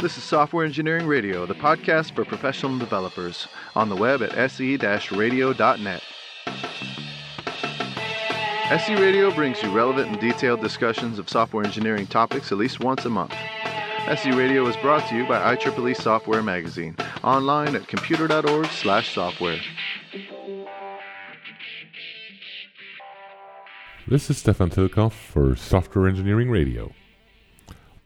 [0.00, 6.02] This is Software Engineering Radio, the podcast for professional developers, on the web at se-radio.net.
[8.70, 13.04] SE Radio brings you relevant and detailed discussions of software engineering topics at least once
[13.04, 13.34] a month.
[14.08, 19.60] SE Radio is brought to you by IEEE Software Magazine, online at computer.org slash software.
[24.08, 26.92] This is Stefan Tilkov for Software Engineering Radio.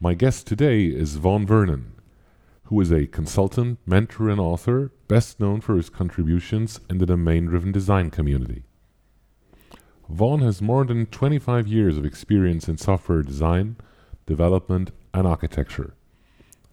[0.00, 1.92] My guest today is Vaughn Vernon,
[2.64, 7.46] who is a consultant, mentor, and author, best known for his contributions in the domain
[7.46, 8.64] driven design community.
[10.10, 13.76] Vaughn has more than 25 years of experience in software design,
[14.26, 15.94] development, and architecture.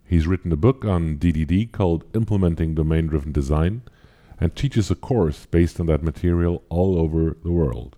[0.04, 3.84] He's written a book on DDD called Implementing Domain Driven Design
[4.42, 7.96] and teaches a course based on that material all over the world.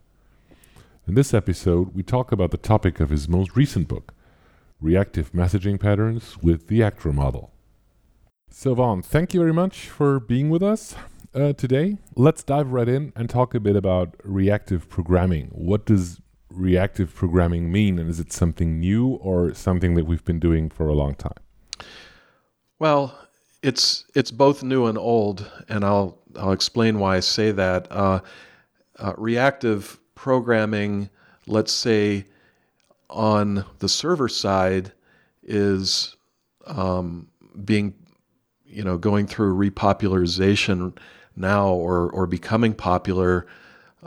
[1.08, 4.14] In this episode, we talk about the topic of his most recent book,
[4.80, 7.52] reactive messaging patterns with the actor model.
[8.54, 10.96] Vaughn, thank you very much for being with us
[11.34, 11.98] uh, today.
[12.16, 15.48] Let's dive right in and talk a bit about reactive programming.
[15.48, 16.22] What does
[16.54, 20.88] reactive programming mean, and is it something new or something that we've been doing for
[20.88, 21.34] a long time?
[22.80, 23.18] Well,
[23.62, 27.88] it's it's both new and old, and I'll I'll explain why I say that.
[27.92, 28.20] Uh,
[29.00, 31.10] uh, reactive programming,
[31.48, 32.26] let's say,
[33.10, 34.92] on the server side
[35.44, 36.16] is
[36.68, 37.28] um,
[37.66, 37.94] being,
[38.66, 40.98] you know, going through repopularization
[41.36, 43.48] now or, or becoming popular.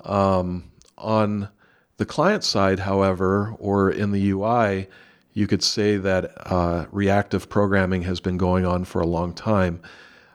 [0.04, 1.48] Um, on
[1.96, 4.88] the client side, however, or in the UI,
[5.32, 9.80] you could say that uh, reactive programming has been going on for a long time.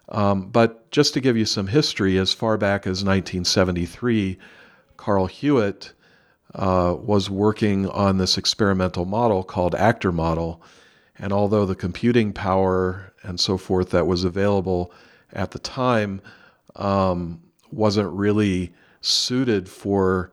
[0.09, 4.37] Um, but just to give you some history, as far back as 1973,
[4.97, 5.93] Carl Hewitt
[6.53, 10.61] uh, was working on this experimental model called actor model.
[11.17, 14.91] And although the computing power and so forth that was available
[15.33, 16.21] at the time
[16.75, 17.41] um,
[17.71, 20.31] wasn't really suited for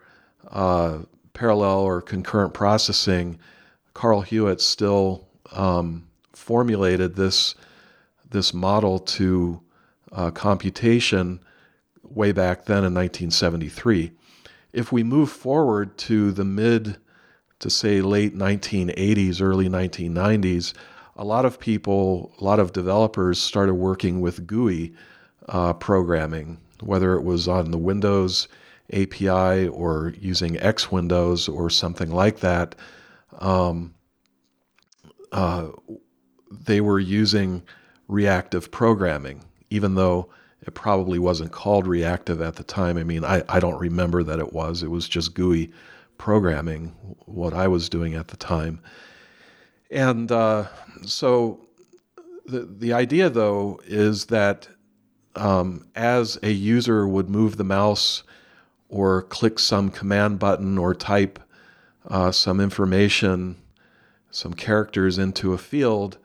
[0.51, 0.99] uh,
[1.39, 3.39] parallel or concurrent processing,
[3.95, 7.55] Carl Hewitt still um, formulated this
[8.31, 9.61] this model to
[10.13, 11.41] uh, computation
[12.03, 14.13] way back then in 1973
[14.73, 16.99] if we move forward to the mid
[17.59, 20.75] to say late 1980s, early 1990s,
[21.17, 24.95] a lot of people, a lot of developers started working with GUI
[25.49, 28.47] uh, programming, whether it was on the Windows
[28.93, 32.75] API or using X Windows or something like that.
[33.39, 33.95] Um,
[35.33, 35.69] uh,
[36.51, 37.63] they were using
[38.09, 40.31] reactive programming, even though
[40.63, 42.97] it probably wasn't called reactive at the time.
[42.97, 44.83] I mean, I, I don't remember that it was.
[44.83, 45.71] It was just GUI
[46.17, 46.89] programming,
[47.27, 48.81] what I was doing at the time.
[49.91, 50.67] And uh,
[51.05, 51.67] so
[52.47, 54.69] the, the idea, though, is that
[55.37, 58.25] um, as a user would move the mouse
[58.89, 61.39] or click some command button or type
[62.09, 63.57] uh, some information,
[64.31, 66.19] some characters into a field,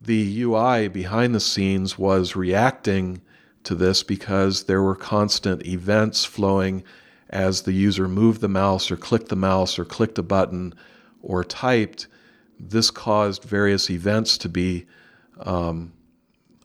[0.00, 3.20] the UI behind the scenes was reacting
[3.64, 6.84] to this because there were constant events flowing
[7.30, 10.74] as the user moved the mouse or clicked the mouse or clicked a button
[11.22, 12.06] or typed.
[12.60, 14.86] This caused various events to be
[15.40, 15.92] um,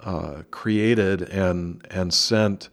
[0.02, 2.70] uh, created and and sent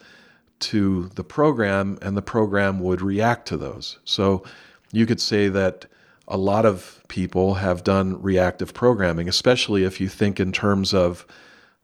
[0.58, 3.98] to the program, and the program would react to those.
[4.04, 4.44] So
[4.92, 5.86] you could say that
[6.28, 11.26] a lot of people have done reactive programming, especially if you think in terms of,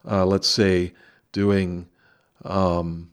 [0.09, 0.93] uh, let's say,
[1.33, 1.88] doing
[2.44, 3.10] um,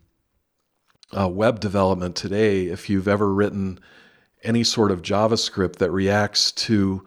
[1.17, 3.79] uh, web development today, if you've ever written
[4.43, 7.05] any sort of JavaScript that reacts to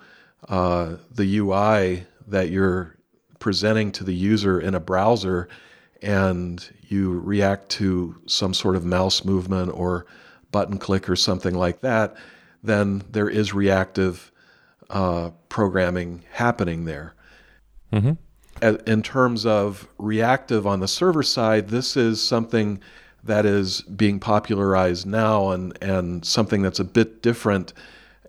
[0.48, 2.96] uh, the UI that you're
[3.38, 5.48] presenting to the user in a browser,
[6.02, 10.06] and you react to some sort of mouse movement or
[10.50, 12.16] button click or something like that,
[12.62, 14.30] then there is reactive
[14.90, 17.14] uh, programming happening there.
[17.92, 18.12] Mm-hmm
[18.62, 22.80] in terms of reactive on the server side, this is something
[23.24, 27.72] that is being popularized now and, and something that's a bit different.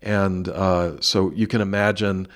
[0.02, 2.28] And uh, so you can imagine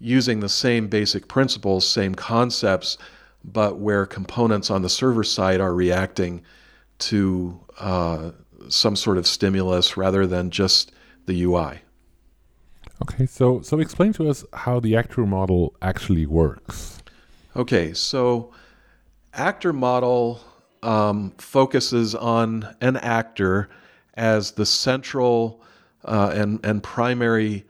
[0.00, 2.98] using the same basic principles, same concepts,
[3.44, 6.42] but where components on the server side are reacting
[6.98, 8.30] to uh,
[8.68, 10.92] some sort of stimulus rather than just
[11.26, 11.80] the UI.
[13.02, 17.02] Okay, so so explain to us how the actor model actually works.
[17.56, 18.52] Okay, so
[19.32, 20.40] actor model
[20.82, 23.68] um, focuses on an actor
[24.14, 25.60] as the central
[26.04, 27.64] uh, and, and primary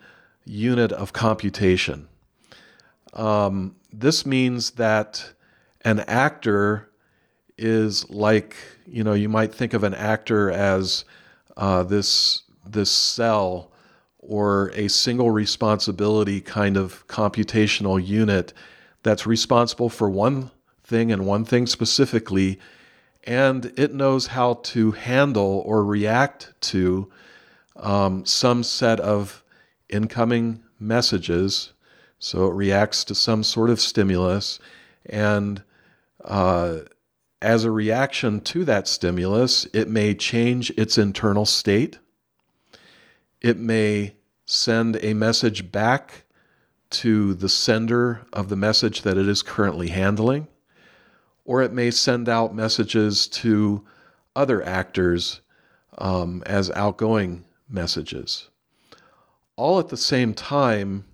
[0.45, 2.09] unit of computation.
[3.15, 5.34] Um, this means that
[5.85, 6.91] an actor
[7.57, 11.05] is like, you know, you might think of an actor as
[11.57, 13.71] uh, this, this cell
[14.19, 18.53] or a single responsibility kind of computational unit
[19.03, 20.51] that's responsible for one
[20.83, 22.59] thing and one thing specifically,
[23.25, 27.11] and it knows how to handle or react to
[27.77, 29.45] um, some set of
[29.89, 31.73] incoming messages.
[32.19, 34.59] So it reacts to some sort of stimulus,
[35.07, 35.63] and
[36.25, 36.81] uh,
[37.43, 41.99] as a reaction to that stimulus, it may change its internal state.
[43.41, 44.17] It may
[44.47, 46.25] send a message back
[46.91, 50.49] to the sender of the message that it is currently handling,
[51.45, 53.85] or it may send out messages to
[54.35, 55.41] other actors
[55.99, 58.49] um, as outgoing messages.
[59.57, 61.05] All at the same time,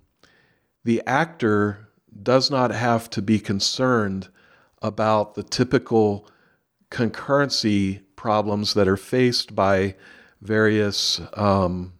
[0.83, 1.89] the actor
[2.23, 4.29] does not have to be concerned
[4.81, 6.27] about the typical
[6.89, 9.95] concurrency problems that are faced by
[10.41, 11.93] various um,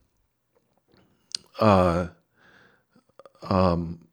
[1.59, 2.07] uh,
[3.43, 4.07] um,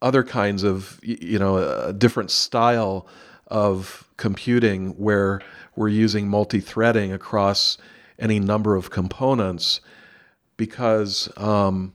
[0.00, 3.06] other kinds of, you know, a different style
[3.48, 5.40] of computing where
[5.76, 7.78] we're using multi threading across
[8.18, 9.80] any number of components
[10.56, 11.92] because um,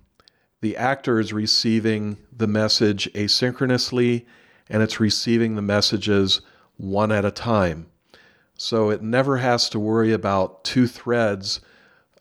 [0.61, 4.25] the actor is receiving the message asynchronously
[4.69, 6.42] and it's receiving the messages
[6.77, 7.88] one at a time.
[8.56, 11.62] So it never has to worry about two threads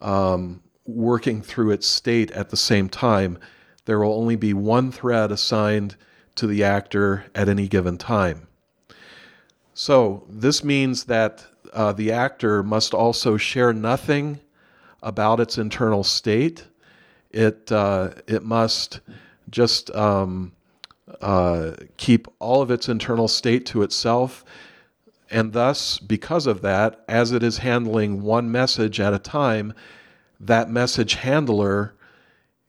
[0.01, 3.39] um, working through its state at the same time.
[3.85, 5.97] There will only be one thread assigned
[6.37, 8.47] to the actor at any given time.
[9.75, 14.41] So this means that uh, the actor must also share nothing
[15.03, 16.67] about its internal state.
[17.31, 19.01] It uh, it must
[19.51, 20.53] just um,
[21.21, 24.45] uh, keep all of its internal state to itself,
[25.31, 29.75] and thus, because of that, as it is handling one message at a time,
[30.41, 31.95] that message handler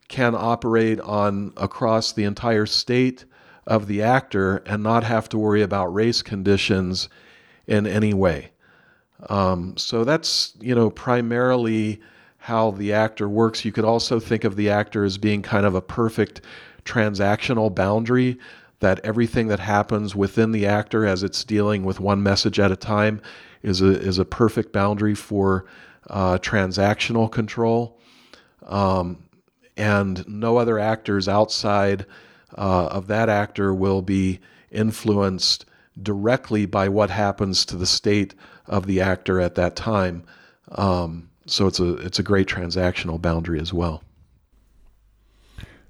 [0.08, 3.26] can operate on across the entire state
[3.68, 7.08] of the actor and not have to worry about race conditions
[7.68, 8.52] in any way.
[9.30, 12.02] Um, so that's you know primarily
[12.38, 13.64] how the actor works.
[13.64, 16.42] You could also think of the actor as being kind of a perfect
[16.86, 18.38] transactional boundary
[18.80, 22.76] that everything that happens within the actor as it's dealing with one message at a
[22.76, 23.22] time
[23.62, 25.66] is a is a perfect boundary for
[26.10, 28.00] uh, transactional control.
[28.66, 29.24] Um,
[29.76, 32.06] and no other actors outside
[32.58, 34.40] uh, of that actor will be
[34.72, 35.66] influenced
[36.02, 38.36] directly by what happens to the state
[38.68, 40.24] of the actor at that time.
[40.74, 44.04] Um, so it's a it's a great transactional boundary as well.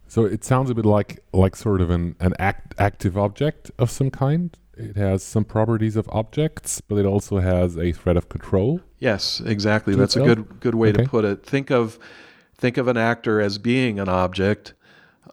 [0.09, 3.91] So it sounds a bit like like sort of an an act, active object of
[3.91, 4.57] some kind.
[4.75, 8.81] It has some properties of objects, but it also has a thread of control.
[8.97, 9.93] Yes, exactly.
[9.93, 10.31] That's itself?
[10.31, 11.03] a good good way okay.
[11.03, 11.45] to put it.
[11.45, 11.99] Think of
[12.55, 14.73] think of an actor as being an object,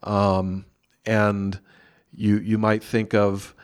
[0.03, 0.67] um,
[1.07, 1.59] and
[2.13, 3.55] you you might think of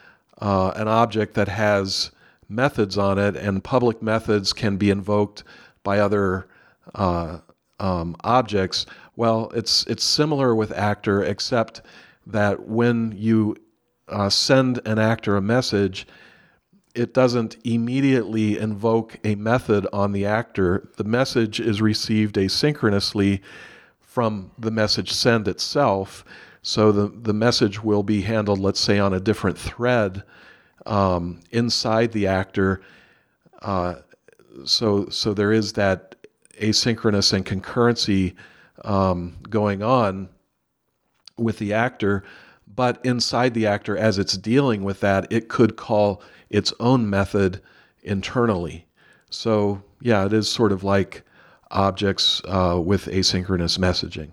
[0.40, 2.10] uh, an object that has
[2.48, 5.44] methods on it, and public methods can be invoked
[5.82, 6.48] by other
[6.94, 7.40] uh,
[7.82, 8.86] um, objects.
[9.16, 11.82] Well, it's it's similar with actor, except
[12.26, 13.56] that when you
[14.08, 16.06] uh, send an actor a message,
[16.94, 20.88] it doesn't immediately invoke a method on the actor.
[20.96, 23.40] The message is received asynchronously
[24.00, 26.24] from the message send itself.
[26.62, 30.22] So the, the message will be handled, let's say, on a different thread
[30.86, 32.82] um, inside the actor.
[33.60, 33.96] Uh,
[34.64, 36.11] so so there is that
[36.60, 38.34] asynchronous and concurrency
[38.84, 40.28] um, going on
[41.38, 42.24] with the actor,
[42.66, 47.60] but inside the actor, as it's dealing with that, it could call its own method
[48.02, 48.86] internally.
[49.30, 51.22] So yeah, it is sort of like
[51.70, 54.32] objects uh, with asynchronous messaging.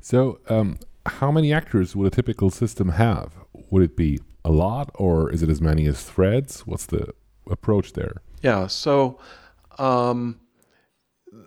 [0.00, 3.34] So, um, how many actors would a typical system have?
[3.70, 6.66] Would it be a lot, or is it as many as threads?
[6.66, 7.12] What's the
[7.50, 8.22] approach there?
[8.42, 9.18] Yeah, so
[9.78, 10.40] um,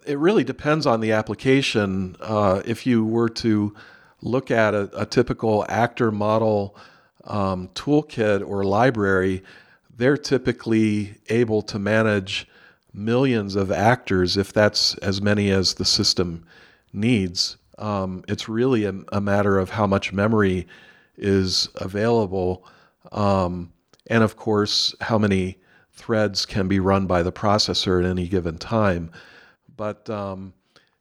[0.06, 2.16] it really depends on the application.
[2.20, 3.74] Uh, if you were to
[4.22, 6.76] look at a, a typical actor model
[7.26, 9.44] um, toolkit or library,
[9.96, 12.48] they're typically able to manage
[12.94, 16.46] millions of actors if that's as many as the system
[16.94, 17.58] needs.
[17.78, 20.68] Um, it's really a, a, matter of how much memory
[21.18, 22.64] is available
[23.12, 23.72] um,
[24.08, 25.58] and of course, how many
[26.02, 29.12] threads can be run by the processor at any given time.
[29.78, 30.54] But um,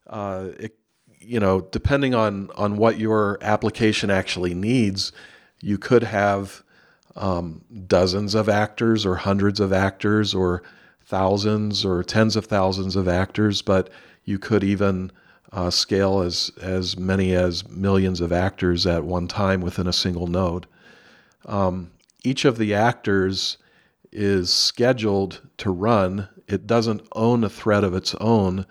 [0.07, 0.77] uh, it,
[1.19, 5.13] you know, depending on on what your application actually needs,
[5.61, 6.63] you could have
[7.17, 10.63] um, dozens of actors or hundreds of actors or
[11.01, 13.91] thousands or tens of thousands of actors, but
[14.25, 15.11] you could even
[15.53, 20.27] uh, scale as as many as millions of actors at one time within a single
[20.27, 20.67] node.
[21.47, 21.91] Um,
[22.23, 23.57] each of the actors
[24.13, 26.29] is scheduled to run.
[26.47, 28.67] It doesn't own a thread of its own.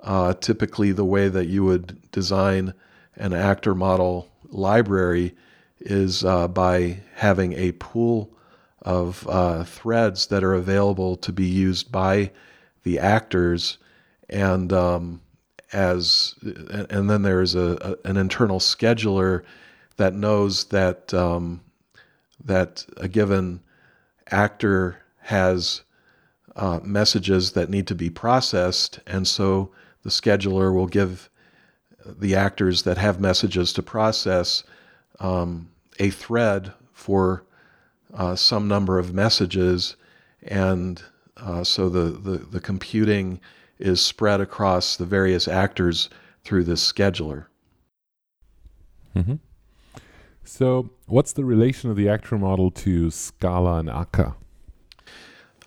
[0.00, 2.72] Uh, typically, the way that you would design
[3.16, 5.34] an actor model library
[5.80, 8.30] is uh, by having a pool
[8.82, 12.30] of uh, threads that are available to be used by
[12.84, 13.78] the actors,
[14.30, 15.20] and um,
[15.72, 16.34] as
[16.90, 19.42] and then there's a, a, an internal scheduler
[19.96, 21.60] that knows that um,
[22.44, 23.60] that a given
[24.30, 25.82] actor has
[26.56, 29.70] uh, messages that need to be processed, and so
[30.02, 31.28] the scheduler will give
[32.04, 34.64] the actors that have messages to process
[35.20, 37.44] um, a thread for
[38.14, 39.96] uh, some number of messages,
[40.42, 41.02] and
[41.36, 43.40] uh, so the, the, the computing
[43.78, 46.08] is spread across the various actors
[46.42, 47.46] through this scheduler.
[49.14, 49.34] Mm-hmm.
[50.48, 54.34] So, what's the relation of the actor model to Scala and Akka?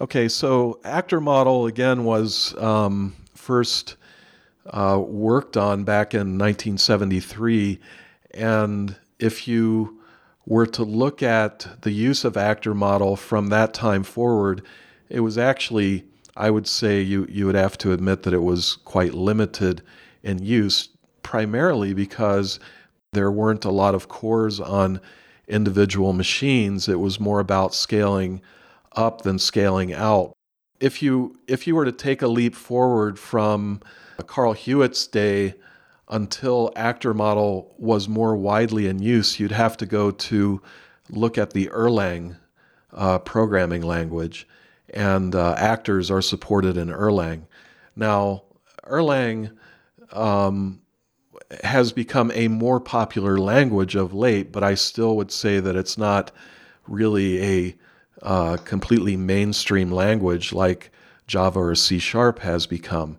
[0.01, 3.95] Okay, so actor model again was um, first
[4.65, 7.79] uh, worked on back in 1973,
[8.31, 10.01] and if you
[10.47, 14.63] were to look at the use of actor model from that time forward,
[15.09, 18.77] it was actually, I would say, you you would have to admit that it was
[18.83, 19.83] quite limited
[20.23, 20.89] in use,
[21.21, 22.59] primarily because
[23.13, 25.01] there weren't a lot of cores on
[25.47, 26.87] individual machines.
[26.87, 28.41] It was more about scaling
[28.93, 30.33] up than scaling out.
[30.79, 33.81] If you if you were to take a leap forward from
[34.27, 35.55] Carl Hewitt's day
[36.07, 40.61] until actor model was more widely in use, you'd have to go to
[41.09, 42.37] look at the Erlang
[42.93, 44.47] uh, programming language,
[44.93, 47.43] and uh, actors are supported in Erlang.
[47.95, 48.43] Now,
[48.85, 49.51] Erlang
[50.11, 50.81] um,
[51.63, 55.97] has become a more popular language of late, but I still would say that it's
[55.97, 56.31] not
[56.87, 57.75] really a
[58.21, 60.91] uh, completely mainstream language like
[61.27, 63.17] Java or C Sharp has become.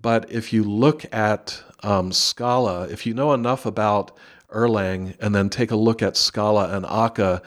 [0.00, 4.16] But if you look at um, Scala, if you know enough about
[4.50, 7.42] Erlang and then take a look at Scala and Akka,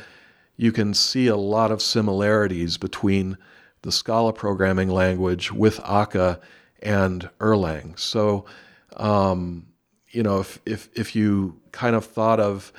[0.58, 3.38] you can see a lot of similarities between
[3.82, 6.40] the Scala programming language with Akka
[6.82, 7.98] and Erlang.
[7.98, 8.46] So,
[8.98, 9.69] um,
[10.12, 12.72] you know, if if if you kind of thought of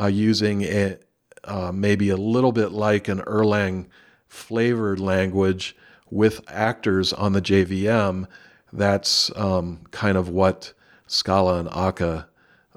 [0.00, 1.06] uh, using it
[1.44, 3.86] uh, maybe a little bit like an Erlang
[4.28, 5.76] flavored language
[6.10, 8.26] with actors on the JVM,
[8.72, 10.72] that's um, kind of what
[11.06, 12.28] Scala and Akka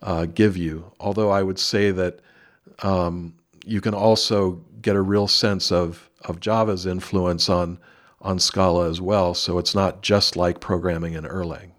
[0.04, 0.92] uh, give you.
[1.00, 2.20] Although I would say that
[2.84, 3.34] um,
[3.66, 7.80] you can also get a real sense of of Java's influence on
[8.22, 9.34] on Scala as well.
[9.34, 11.72] So it's not just like programming in Erlang.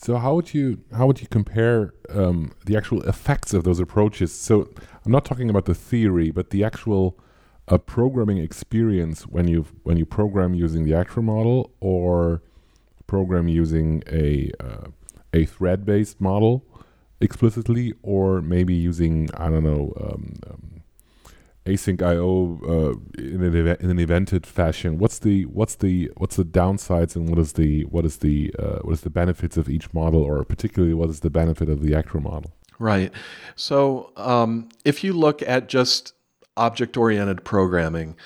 [0.00, 4.32] So how would you how would you compare um, the actual effects of those approaches?
[4.32, 4.70] So
[5.04, 7.18] I'm not talking about the theory, but the actual
[7.66, 12.42] uh, programming experience when you when you program using the actor model or
[13.08, 14.86] program using a uh,
[15.34, 16.64] a thread based model
[17.20, 20.77] explicitly, or maybe using I don't know um, um,
[21.68, 24.98] async IO uh, in an event, in an evented fashion.
[24.98, 28.78] What's the what's the what's the downsides and what is the what is the uh,
[28.80, 31.94] what is the benefits of each model, or particularly what is the benefit of the
[31.94, 32.52] actor model?
[32.78, 33.12] Right.
[33.56, 36.14] So um, if you look at just
[36.56, 38.16] object oriented programming,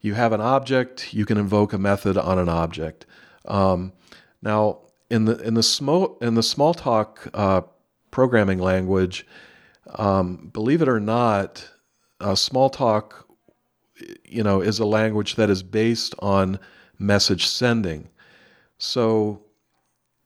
[0.00, 3.06] you have an object, you can invoke a method on an object.
[3.46, 3.92] Um,
[4.42, 4.78] now
[5.10, 7.62] in the in the small in the Smalltalk uh,
[8.10, 9.26] programming language,
[9.94, 11.70] um, believe it or not,
[12.22, 13.24] uh, Smalltalk,
[14.24, 16.58] you know, is a language that is based on
[16.98, 18.08] message sending.
[18.78, 19.42] So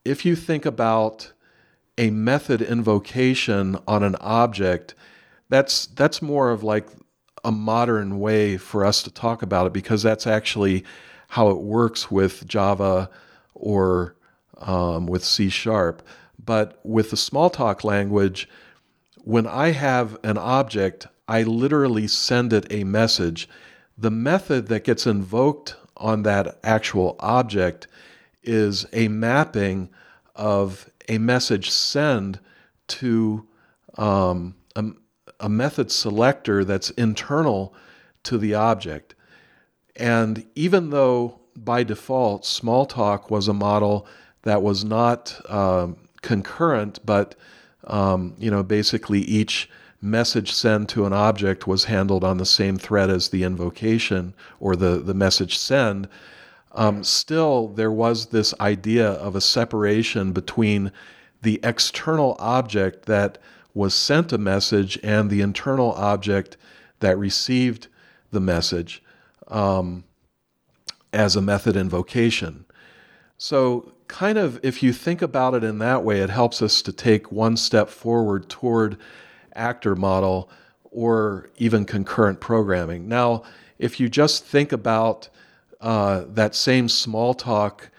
[0.04, 1.32] if you think about
[1.98, 4.94] a method invocation on an object,
[5.48, 6.88] that's that's more of like
[7.44, 10.84] a modern way for us to talk about it because that's actually
[11.28, 13.08] how it works with Java
[13.54, 14.16] or
[14.58, 16.02] um, with C sharp.
[16.44, 18.48] But with the Smalltalk language,
[19.24, 23.48] when I have an object, I literally send it a message.
[23.98, 27.86] The method that gets invoked on that actual object
[28.42, 29.88] is a mapping
[30.34, 32.38] of a message send
[32.88, 33.46] to
[33.96, 34.84] um, a,
[35.40, 37.74] a method selector that's internal
[38.24, 39.14] to the object.
[39.96, 44.06] And even though by default Smalltalk was a model
[44.42, 47.34] that was not um, concurrent, but
[47.84, 49.70] um, you know basically each
[50.06, 54.76] message send to an object was handled on the same thread as the invocation or
[54.76, 56.08] the, the message send,
[56.72, 60.92] um, still there was this idea of a separation between
[61.42, 63.38] the external object that
[63.74, 66.56] was sent a message and the internal object
[67.00, 67.88] that received
[68.30, 69.02] the message
[69.48, 70.04] um,
[71.12, 72.64] as a method invocation.
[73.38, 76.92] So, kind of, if you think about it in that way, it helps us to
[76.92, 78.96] take one step forward toward
[79.56, 80.50] actor model
[80.84, 83.08] or even concurrent programming.
[83.08, 83.42] Now,
[83.78, 85.28] if you just think about
[85.80, 87.90] uh, that same Smalltalk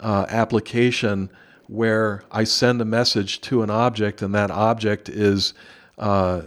[0.00, 1.30] uh, application
[1.66, 5.52] where I send a message to an object and that object is,
[5.98, 6.42] uh,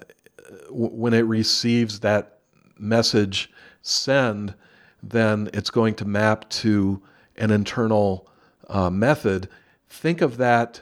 [0.68, 2.40] w- when it receives that
[2.80, 3.52] message
[3.84, 4.56] send,
[5.04, 7.02] then it's going to map to
[7.38, 8.28] an internal
[8.70, 9.48] uh, method.
[9.90, 10.82] Think of that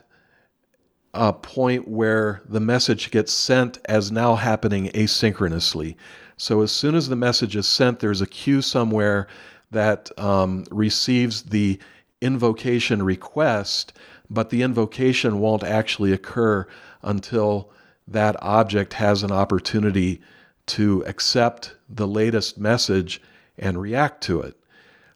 [1.13, 5.95] a point where the message gets sent as now happening asynchronously.
[6.37, 9.27] So as soon as the message is sent, there's a queue somewhere
[9.71, 11.79] that um, receives the
[12.21, 13.93] invocation request,
[14.29, 16.67] but the invocation won't actually occur
[17.01, 17.71] until
[18.07, 20.21] that object has an opportunity
[20.65, 23.21] to accept the latest message
[23.57, 24.55] and react to it.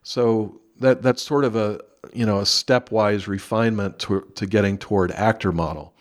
[0.01, 1.79] So that that's sort of a
[2.13, 5.93] you know a stepwise refinement to, to getting toward actor model.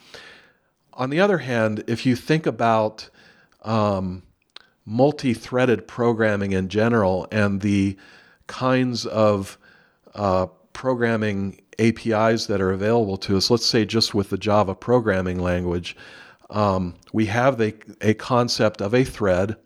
[0.95, 3.09] On the other hand, if you think about
[3.63, 4.23] um,
[4.85, 7.97] multi-threaded programming in general and the
[8.47, 9.57] kinds of
[10.15, 15.39] uh, programming APIs that are available to us, let's say just with the Java programming
[15.39, 15.97] language,
[16.51, 17.73] um, we have a,
[18.03, 19.57] a concept of a thread.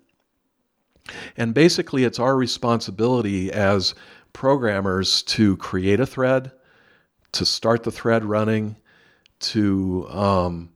[1.36, 3.94] And basically, it's our responsibility as
[4.36, 6.52] programmers to create a thread,
[7.32, 8.76] to start the thread running,
[9.40, 10.68] to um,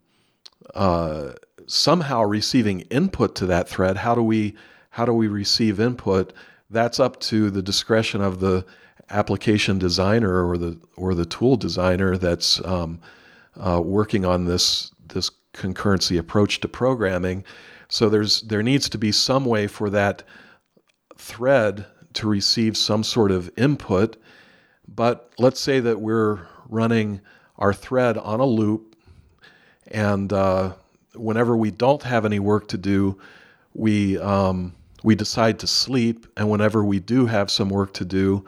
[0.75, 1.33] uh,
[1.67, 3.99] somehow receiving input to that thread.
[3.99, 4.57] How do we
[4.89, 6.33] how do we receive input?
[6.71, 8.65] That's up to the discretion of the
[9.11, 12.99] application designer or the or the tool designer that's um,
[13.57, 17.45] uh, working on this this concurrency approach to programming.
[17.91, 20.23] So there's there needs to be some way for that
[21.19, 24.17] thread to receive some sort of input.
[24.89, 27.21] But let's say that we're running
[27.57, 28.97] our thread on a loop,
[29.89, 30.73] and uh,
[31.15, 33.19] whenever we don't have any work to do,
[33.75, 38.45] we um, we decide to sleep, and whenever we do have some work to do,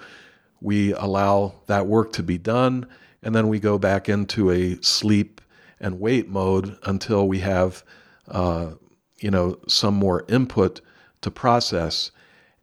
[0.61, 2.87] we allow that work to be done,
[3.22, 5.40] and then we go back into a sleep
[5.81, 7.83] and wait mode until we have
[8.29, 8.72] uh,
[9.18, 10.81] you know some more input
[11.20, 12.11] to process.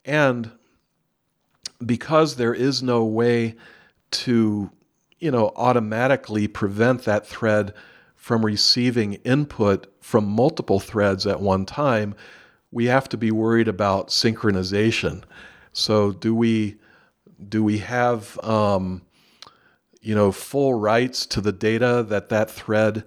[0.06, 0.52] And
[1.86, 3.56] because there is no way
[4.12, 4.72] to,
[5.20, 7.74] you know, automatically prevent that thread
[8.16, 12.14] from receiving input from multiple threads at one time,
[12.72, 15.24] we have to be worried about synchronization.
[15.74, 16.78] So do we
[17.48, 19.04] do we have um,
[20.02, 23.04] you know full rights to the data that that thread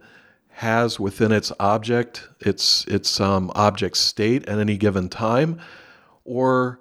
[0.49, 5.61] has within its object, its its um, object state at any given time,
[6.25, 6.81] or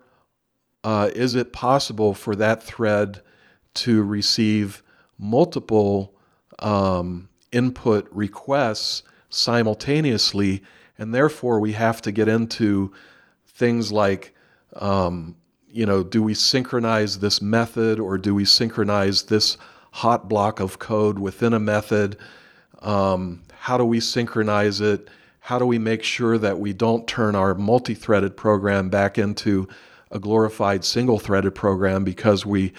[0.84, 3.22] uh, is it possible for that thread
[3.74, 4.84] to receive
[5.18, 6.14] multiple
[6.60, 10.64] um, input requests simultaneously?
[10.98, 12.92] And therefore, we have to get into
[13.48, 14.34] things like,
[14.76, 15.36] um,
[15.70, 19.58] you know, do we synchronize this method or do we synchronize this
[19.92, 22.18] hot block of code within a method?
[22.82, 25.08] Um, how do we synchronize it?
[25.42, 29.68] How do we make sure that we don't turn our multi threaded program back into
[30.12, 32.74] a glorified single threaded program because we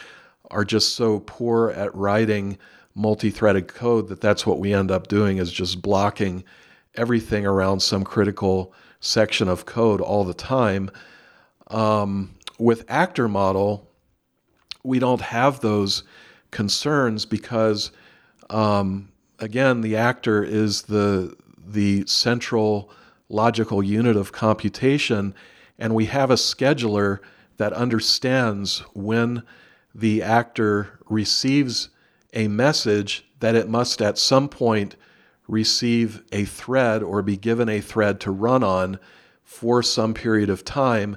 [0.51, 2.59] are just so poor at writing
[2.95, 6.45] multi-threaded code that that's what we end up doing is just blocking
[6.95, 10.91] everything around some critical section of code all the time.
[11.69, 13.89] Um, with actor model,
[14.85, 16.03] we don't have those
[16.51, 17.93] concerns because,
[18.51, 22.91] um, again, the actor is the the central
[23.29, 25.35] logical unit of computation,
[25.83, 27.19] and we have a scheduler
[27.57, 29.43] that understands when
[29.93, 31.89] the actor receives
[32.33, 34.95] a message that it must at some point
[35.49, 38.97] receive a thread or be given a thread to run on
[39.43, 41.17] for some period of time.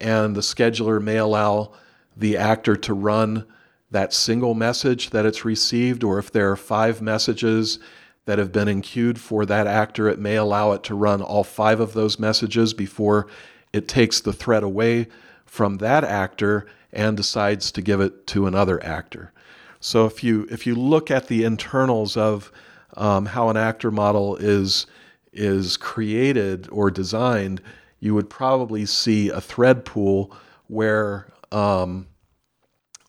[0.00, 1.72] And the scheduler may allow
[2.16, 3.44] the actor to run
[3.90, 7.80] that single message that it's received, or if there are five messages
[8.26, 10.08] that have been enqueued for that actor.
[10.08, 13.26] It may allow it to run all five of those messages before
[13.74, 15.08] it takes the thread away
[15.44, 19.32] from that actor and decides to give it to another actor.
[19.80, 22.52] So if you if you look at the internals of
[22.96, 24.86] um, how an actor model is
[25.32, 27.60] is created or designed,
[27.98, 30.34] you would probably see a thread pool
[30.68, 32.06] where um,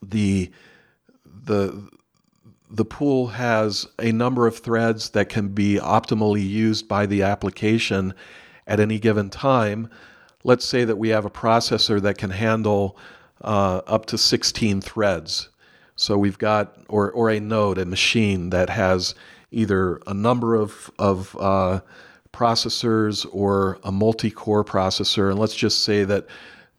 [0.01, 0.51] the
[1.23, 1.87] the
[2.71, 8.15] the pool has a number of threads that can be optimally used by the application
[8.65, 9.87] at any given time.
[10.45, 12.99] Let's say that we have a processor that can handle
[13.41, 15.49] uh, up to 16 threads.
[15.95, 19.15] So we've got, or, or a node, a machine that has
[19.49, 21.79] either a number of, of uh,
[22.31, 25.31] processors or a multi core processor.
[25.31, 26.27] And let's just say that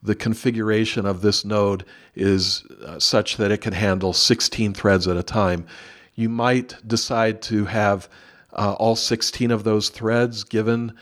[0.01, 1.83] the configuration of this node
[2.15, 5.67] is uh, such that it can handle 16 threads at a time.
[6.15, 8.07] You might decide to have
[8.53, 10.93] uh, all 16 of those threads given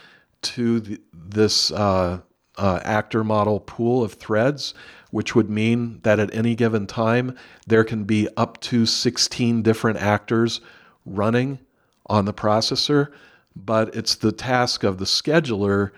[0.42, 2.22] to the, this uh,
[2.58, 4.74] uh, actor model pool of threads,
[5.12, 7.36] which would mean that at any given time
[7.68, 10.62] there can be up to 16 different actors
[11.06, 11.60] running
[12.08, 13.12] on the processor.
[13.56, 15.92] But it's the task of the scheduler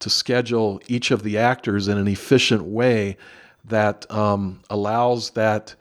[0.00, 3.16] to schedule each of the actors in an efficient way
[3.64, 5.74] that um, allows that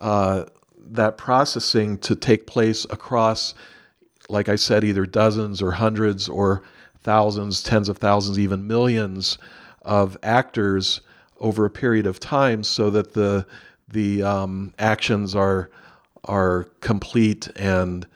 [0.00, 0.44] uh,
[0.86, 3.54] that processing to take place across,
[4.28, 6.62] like I said, either dozens or hundreds or
[7.00, 9.38] thousands, tens of thousands, even millions
[9.84, 11.00] of actors
[11.40, 13.46] over a period of time, so that the
[13.88, 15.70] the um, actions are
[16.24, 18.06] are complete and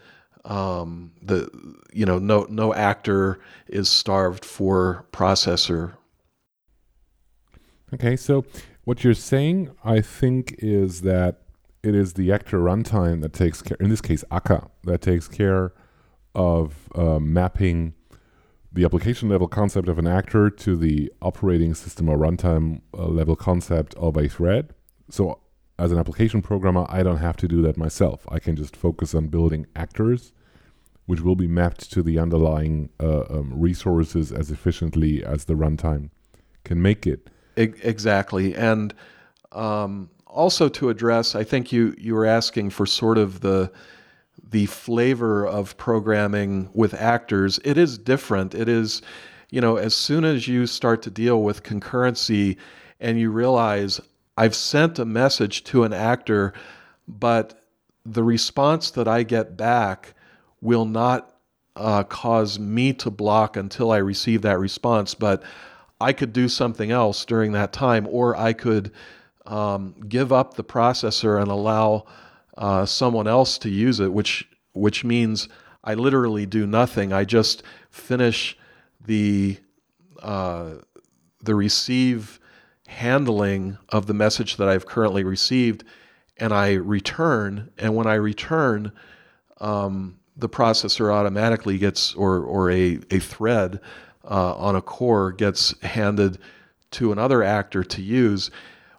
[0.44, 1.50] um, the
[1.92, 5.94] you know no no actor is starved for processor.
[7.94, 8.44] Okay, so
[8.84, 11.42] what you're saying, I think, is that
[11.82, 15.72] it is the actor runtime that takes care, in this case, Akka, that takes care
[16.34, 17.94] of uh, mapping
[18.78, 23.34] the application level concept of an actor to the operating system or runtime uh, level
[23.34, 24.72] concept of a thread.
[25.10, 25.40] So,
[25.80, 28.24] as an application programmer, I don't have to do that myself.
[28.28, 30.32] I can just focus on building actors
[31.06, 36.10] which will be mapped to the underlying uh, um, resources as efficiently as the runtime
[36.64, 37.30] can make it.
[37.56, 38.94] Exactly, and
[39.52, 43.72] um, also to address, I think you you were asking for sort of the
[44.50, 47.60] the flavor of programming with actors.
[47.64, 48.54] It is different.
[48.54, 49.02] It is,
[49.50, 52.56] you know, as soon as you start to deal with concurrency,
[53.00, 54.00] and you realize
[54.36, 56.52] I've sent a message to an actor,
[57.06, 57.64] but
[58.04, 60.14] the response that I get back
[60.60, 61.34] will not
[61.76, 65.14] uh, cause me to block until I receive that response.
[65.14, 65.42] But
[66.00, 68.92] I could do something else during that time, or I could
[69.46, 72.06] um, give up the processor and allow
[72.58, 75.48] uh, someone else to use it, which which means
[75.82, 77.12] I literally do nothing.
[77.12, 78.58] I just finish
[79.04, 79.58] the
[80.22, 80.74] uh,
[81.42, 82.38] the receive
[82.88, 85.84] handling of the message that I've currently received,
[86.36, 87.70] and I return.
[87.78, 88.92] And when I return,
[89.60, 93.80] um, the processor automatically gets, or, or a, a thread
[94.24, 96.38] uh, on a core gets handed
[96.92, 98.50] to another actor to use.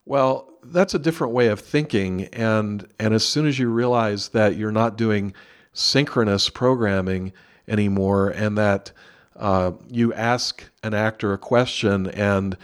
[0.05, 2.25] Well, that's a different way of thinking.
[2.25, 5.33] And, and as soon as you realize that you're not doing
[5.73, 7.33] synchronous programming
[7.67, 8.91] anymore and that
[9.35, 12.57] uh, you ask an actor a question and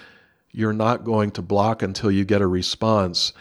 [0.51, 3.33] you're not going to block until you get a response,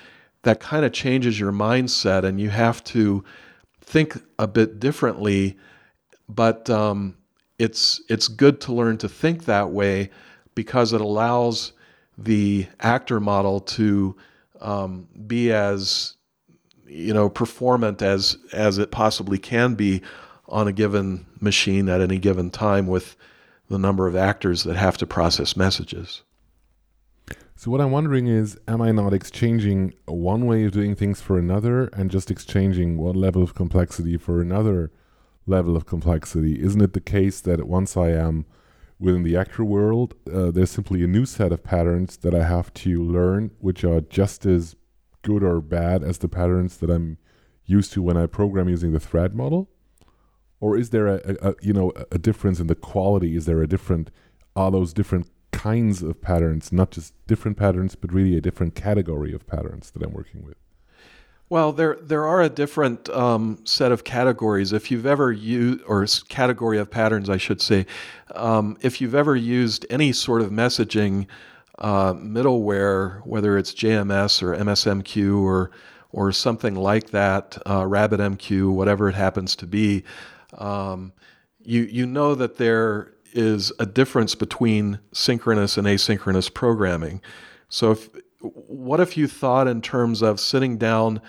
[0.43, 3.25] that kind of changes your mindset and you have to
[3.81, 5.57] think a bit differently,
[6.29, 7.17] but um,
[7.59, 10.11] it's it's good to learn to think that way
[10.55, 11.73] because it allows
[12.17, 14.17] the actor model to
[14.65, 16.17] um, be as
[16.87, 20.03] you know performant as as it possibly can be
[20.49, 23.17] on a given machine at any given time with
[23.69, 26.23] the number of actors that have to process messages.
[27.57, 31.39] So what I'm wondering is, am I not exchanging one way of doing things for
[31.39, 34.91] another and just exchanging one level of complexity for another
[35.47, 36.61] level of complexity?
[36.63, 38.45] Isn't it the case that once I am
[39.05, 42.73] within the actor world, uh, there's simply a new set of patterns that I have
[42.75, 44.77] to learn, which are just as
[45.21, 47.19] good or bad as the patterns that I'm
[47.67, 49.69] used to when I program using the thread model?
[50.59, 53.37] Or is there a, a, a you know a difference in the quality?
[53.37, 54.11] Is there a different
[54.57, 59.35] are those different kinds of patterns, not just different patterns, but really a different category
[59.35, 60.57] of patterns that I'm working with?
[61.51, 64.73] Well, there there are a different um, set of categories.
[64.73, 67.87] If you've ever used, or category of patterns, I should say,
[68.35, 71.27] um, if you've ever used any sort of messaging
[71.79, 75.71] uh, middleware, whether it's JMS or MSMQ or
[76.13, 80.05] or something like that, uh, RabbitMQ, whatever it happens to be,
[80.57, 81.13] um,
[81.61, 87.21] you you know that there is a difference between synchronous and asynchronous programming.
[87.69, 88.09] So if
[88.45, 91.21] what if you thought in terms of sitting down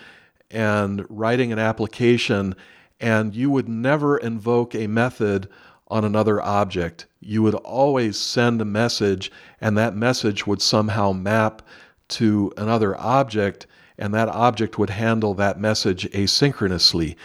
[0.51, 2.55] and writing an application
[2.99, 5.49] and you would never invoke a method
[5.87, 7.05] on another object.
[7.19, 11.61] You would always send a message, and that message would somehow map
[12.09, 17.15] to another object, and that object would handle that message asynchronously.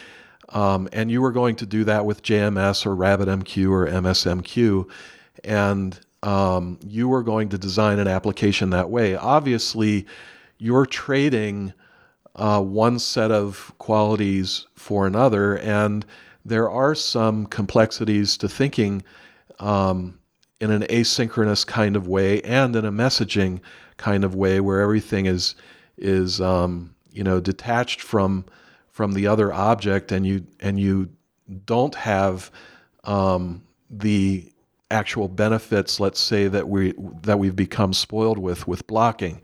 [0.51, 4.89] Um, and you were going to do that with JMS or RabbitMQ or MSMQ,
[5.45, 9.17] and um, you are going to design an application that way.
[9.17, 10.07] Obviously,
[10.59, 11.73] you're trading
[12.37, 16.05] uh, one set of qualities for another, and
[16.45, 19.03] there are some complexities to thinking
[19.59, 20.19] um,
[20.61, 23.61] in an asynchronous kind of way and in a messaging
[23.97, 25.55] kind of way, where everything is
[25.97, 28.45] is um, you know detached from
[28.89, 31.09] from the other object, and you and you
[31.65, 32.51] don't have
[33.05, 34.50] um, the
[34.91, 39.41] actual benefits, let's say that we that we've become spoiled with with blocking.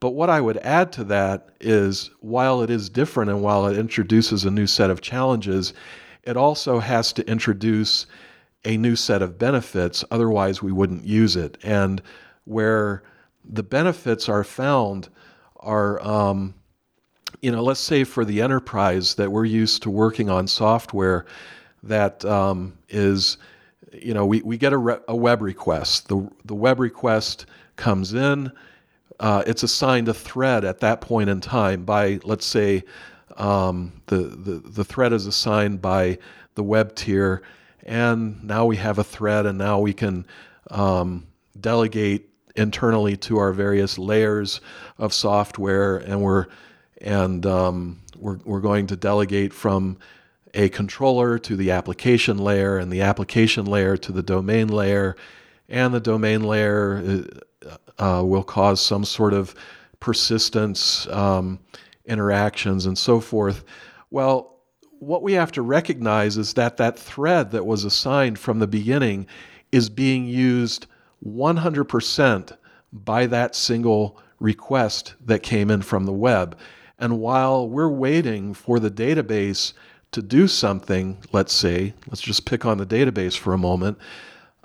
[0.00, 3.78] But what I would add to that is while it is different and while it
[3.78, 5.74] introduces a new set of challenges,
[6.24, 8.06] it also has to introduce
[8.64, 11.58] a new set of benefits, otherwise, we wouldn't use it.
[11.62, 12.02] And
[12.44, 13.02] where
[13.44, 15.08] the benefits are found
[15.56, 16.54] are, um,
[17.40, 21.26] you know, let's say for the enterprise that we're used to working on software
[21.82, 23.36] that um, is,
[23.92, 26.08] you know, we, we get a, re- a web request.
[26.08, 28.52] The, the web request comes in
[29.22, 32.82] uh, it's assigned a thread at that point in time by, let's say,
[33.36, 36.18] um, the, the, the thread is assigned by
[36.56, 37.42] the web tier,
[37.84, 40.26] and now we have a thread, and now we can
[40.72, 41.24] um,
[41.60, 44.60] delegate internally to our various layers
[44.98, 46.46] of software, and we're
[47.00, 49.98] and um, we're, we're going to delegate from
[50.54, 55.16] a controller to the application layer, and the application layer to the domain layer,
[55.68, 57.24] and the domain layer
[57.98, 59.54] uh, uh, will cause some sort of
[60.00, 61.58] persistence, um,
[62.04, 63.64] interactions, and so forth.
[64.10, 64.58] Well,
[64.98, 69.26] what we have to recognize is that that thread that was assigned from the beginning
[69.72, 70.86] is being used
[71.26, 72.56] 100%
[72.92, 76.58] by that single request that came in from the web.
[76.98, 79.72] And while we're waiting for the database
[80.12, 83.98] to do something, let's say, let's just pick on the database for a moment,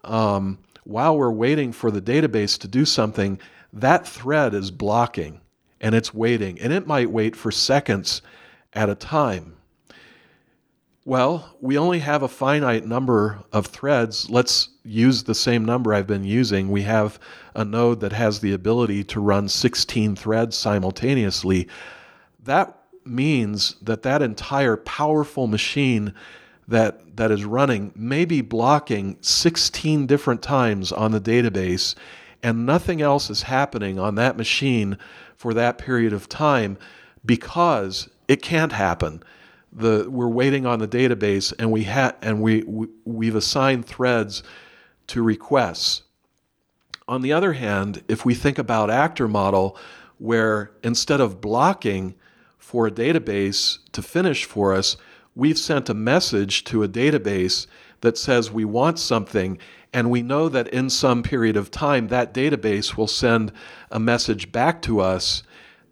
[0.03, 3.39] um, while we're waiting for the database to do something,
[3.73, 5.41] that thread is blocking
[5.81, 8.21] and it's waiting, and it might wait for seconds
[8.73, 9.57] at a time.
[11.05, 14.29] Well, we only have a finite number of threads.
[14.29, 16.69] Let's use the same number I've been using.
[16.69, 17.17] We have
[17.55, 21.69] a node that has the ability to run 16 threads simultaneously.
[22.43, 22.76] That
[23.09, 26.13] means that that entire powerful machine
[26.67, 31.95] that that is running may be blocking 16 different times on the database
[32.43, 34.97] and nothing else is happening on that machine
[35.35, 36.77] for that period of time
[37.25, 39.23] because it can't happen.
[39.71, 44.43] The we're waiting on the database and we ha- and we, we we've assigned threads
[45.07, 46.03] to requests.
[47.07, 49.77] On the other hand if we think about actor model
[50.19, 52.15] where instead of blocking
[52.67, 54.97] for a database to finish for us
[55.37, 57.65] we've sent a message to a database
[58.01, 59.57] that says we want something,
[59.93, 63.53] and we know that in some period of time that database will send
[63.89, 65.43] a message back to us.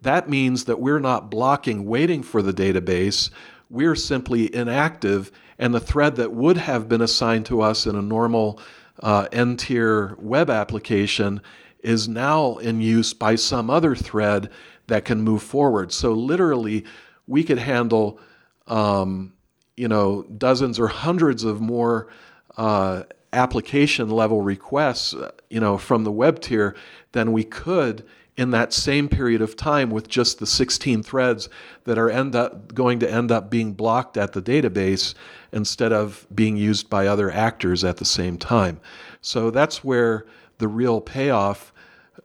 [0.02, 3.30] That means that we're not blocking waiting for the database,
[3.70, 8.02] we're simply inactive, and the thread that would have been assigned to us in a
[8.02, 8.60] normal
[9.00, 11.40] uh, N tier web application
[11.80, 14.50] is now in use by some other thread
[14.88, 15.92] that can move forward.
[15.92, 16.84] So, literally,
[17.26, 18.20] we could handle
[18.66, 19.32] um,
[19.76, 22.08] you know dozens or hundreds of more
[22.56, 26.74] uh, application level requests uh, you know from the web tier
[27.12, 28.04] than we could
[28.36, 31.48] in that same period of time with just the 16 threads
[31.84, 35.14] that are end up going to end up being blocked at the database
[35.52, 38.78] instead of being used by other actors at the same time.
[39.22, 40.26] So that's where
[40.58, 41.72] the real payoff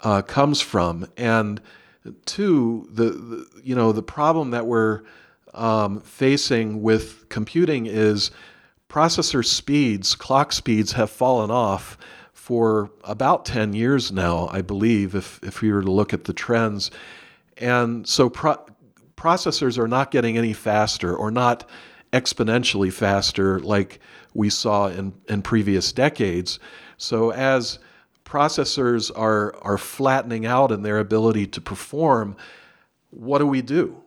[0.01, 1.07] uh, comes from.
[1.15, 1.61] And
[2.25, 5.01] two, the, the you know the problem that we're
[5.53, 8.31] um, facing with computing is
[8.89, 11.97] processor speeds, clock speeds have fallen off
[12.33, 16.33] for about 10 years now, I believe, if, if we were to look at the
[16.33, 16.91] trends.
[17.57, 18.65] And so pro-
[19.15, 21.69] processors are not getting any faster or not
[22.11, 23.99] exponentially faster like
[24.33, 26.59] we saw in, in previous decades.
[26.97, 27.79] So as
[28.31, 32.35] processors are, are flattening out in their ability to perform,
[33.09, 34.01] what do we do?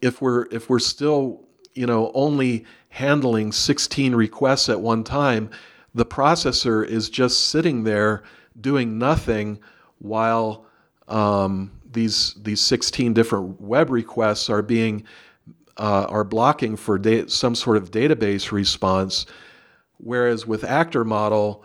[0.00, 1.40] if we're if we're still
[1.74, 5.50] you know only handling 16 requests at one time,
[5.94, 8.22] the processor is just sitting there
[8.60, 9.58] doing nothing
[9.98, 10.66] while
[11.08, 15.04] um, these these 16 different web requests are being
[15.76, 19.26] uh, are blocking for da- some sort of database response.
[19.98, 21.64] Whereas with actor model,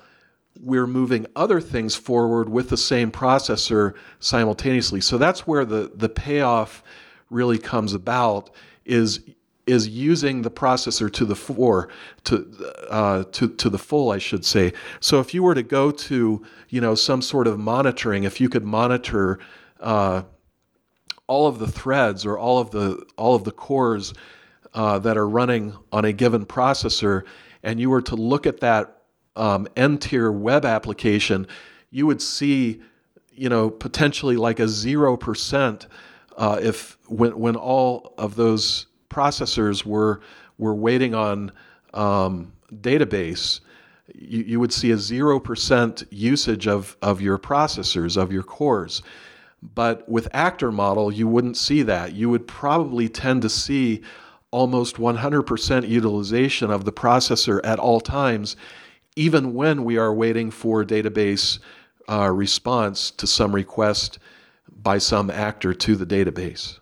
[0.61, 5.01] we're moving other things forward with the same processor simultaneously.
[5.01, 6.83] So that's where the, the payoff
[7.29, 8.49] really comes about
[8.85, 9.21] is
[9.69, 11.35] is using the processor to the
[12.23, 14.73] to uh, to to the full, I should say.
[14.99, 18.49] So if you were to go to you know some sort of monitoring, if you
[18.49, 19.39] could monitor
[19.79, 20.23] uh,
[21.27, 24.13] all of the threads or all of the all of the cores
[24.73, 27.23] uh, that are running on a given processor,
[27.61, 28.98] and you were to look at that
[29.35, 31.47] um, N tier web application,
[31.91, 32.81] you would see,
[33.31, 35.87] you know, potentially like a zero percent
[36.37, 40.21] uh, if when when all of those processors were
[40.57, 41.51] were waiting on
[41.93, 43.61] um, database.
[44.15, 49.01] You, you would see a zero percent usage of of your processors of your cores.
[49.61, 52.13] But with actor model, you wouldn't see that.
[52.13, 54.01] You would probably tend to see
[54.51, 58.55] almost 100% utilization of the processor at all times,
[59.15, 61.59] even when we are waiting for database
[62.09, 64.19] uh, response to some request
[64.71, 66.79] by some actor to the database.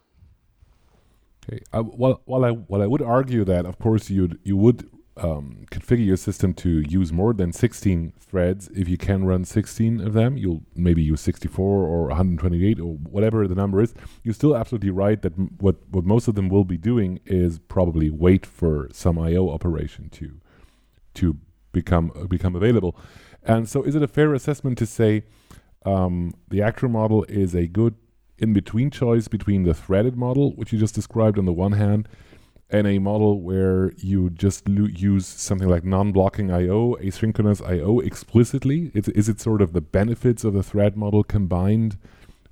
[1.49, 1.61] Okay.
[1.73, 5.65] Uh, well, while I while I would argue that, of course, you you would um,
[5.71, 8.69] configure your system to use more than 16 threads.
[8.75, 13.47] If you can run 16 of them, you'll maybe use 64 or 128 or whatever
[13.47, 13.93] the number is.
[14.23, 18.09] You're still absolutely right that what what most of them will be doing is probably
[18.09, 20.39] wait for some I/O operation to
[21.15, 21.37] to
[21.71, 22.97] become uh, become available.
[23.43, 25.23] And so, is it a fair assessment to say
[25.85, 27.95] um, the actor model is a good
[28.37, 32.07] in between choice between the threaded model, which you just described on the one hand,
[32.69, 38.91] and a model where you just lo- use something like non-blocking I/O, asynchronous I/O explicitly?
[38.93, 41.97] Is, is it sort of the benefits of the thread model combined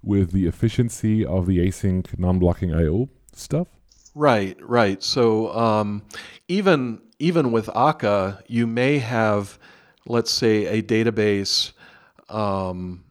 [0.01, 3.67] with the efficiency of the async non-blocking I/O stuff?
[4.13, 5.04] Right, right.
[5.04, 6.04] So um,
[6.47, 9.58] even even with Akka, you may have,
[10.06, 11.71] let's say, a database
[12.30, 13.04] um,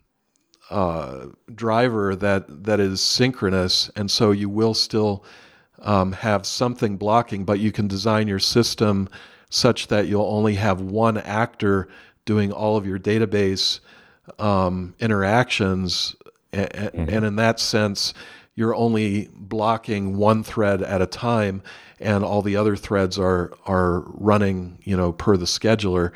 [0.70, 5.24] uh, driver that that is synchronous, and so you will still
[5.80, 9.08] um, have something blocking, but you can design your system
[9.50, 11.88] such that you'll only have one actor
[12.24, 13.80] doing all of your database
[14.38, 16.16] um, interactions,
[16.52, 17.08] and, mm-hmm.
[17.08, 18.14] and in that sense,
[18.54, 21.62] you're only blocking one thread at a time,
[22.04, 26.12] and all the other threads are are running, you know, per the scheduler.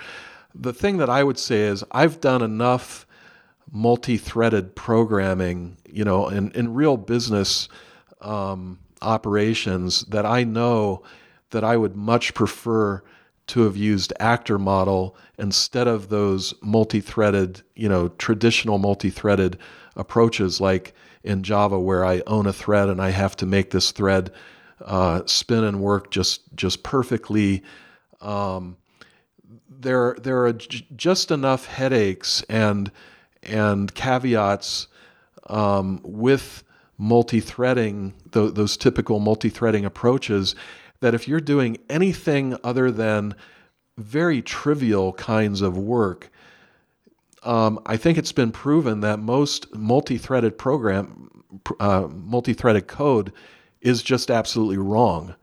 [0.55, 3.07] The thing that I would say is I've done enough
[3.73, 7.69] multi-threaded programming, you know, in, in real business
[8.21, 11.03] um, operations that I know
[11.51, 13.03] that I would much prefer
[13.49, 19.59] to have used actor model instead of those multi-threaded, you know, traditional multi-threaded
[19.97, 23.91] approaches like in Java where I own a thread and I have to make this
[23.91, 24.31] thread
[24.85, 27.63] uh, spin and work just just perfectly.
[28.21, 28.77] Um,
[29.69, 32.91] there there are j- just enough headaches and
[33.43, 34.89] and caveats
[35.47, 36.65] um, with
[36.99, 40.55] multi-threading, th- those typical multi-threading approaches,
[41.01, 43.35] that if you're doing anything other than
[43.97, 46.31] very trivial kinds of work,
[47.45, 51.45] um, I think it's been proven that most multi-threaded program,
[51.79, 53.33] uh, multi-threaded code,
[53.81, 55.35] is just absolutely wrong.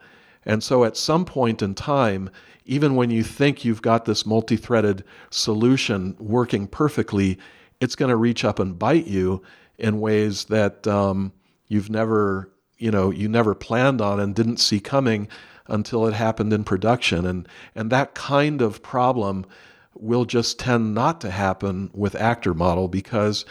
[0.45, 2.29] And so, at some point in time,
[2.65, 7.37] even when you think you've got this multi-threaded solution working perfectly,
[7.79, 9.41] it's going to reach up and bite you
[9.77, 11.33] in ways that um,
[11.67, 15.27] you've never, you know, you never planned on and didn't see coming
[15.67, 17.25] until it happened in production.
[17.25, 19.45] And and that kind of problem
[19.93, 23.45] will just tend not to happen with actor model because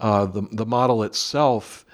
[0.00, 1.84] uh, the the model itself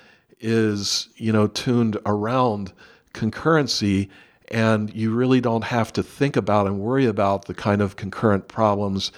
[0.41, 2.73] is you know tuned around
[3.13, 4.09] concurrency
[4.51, 8.49] and you really don't have to think about and worry about the kind of concurrent
[8.49, 9.13] problems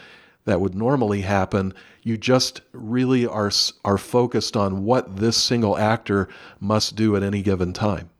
[0.45, 1.73] that would normally happen.
[2.03, 3.51] You just really are
[3.85, 6.29] are focused on what this single actor
[6.61, 8.11] must do at any given time.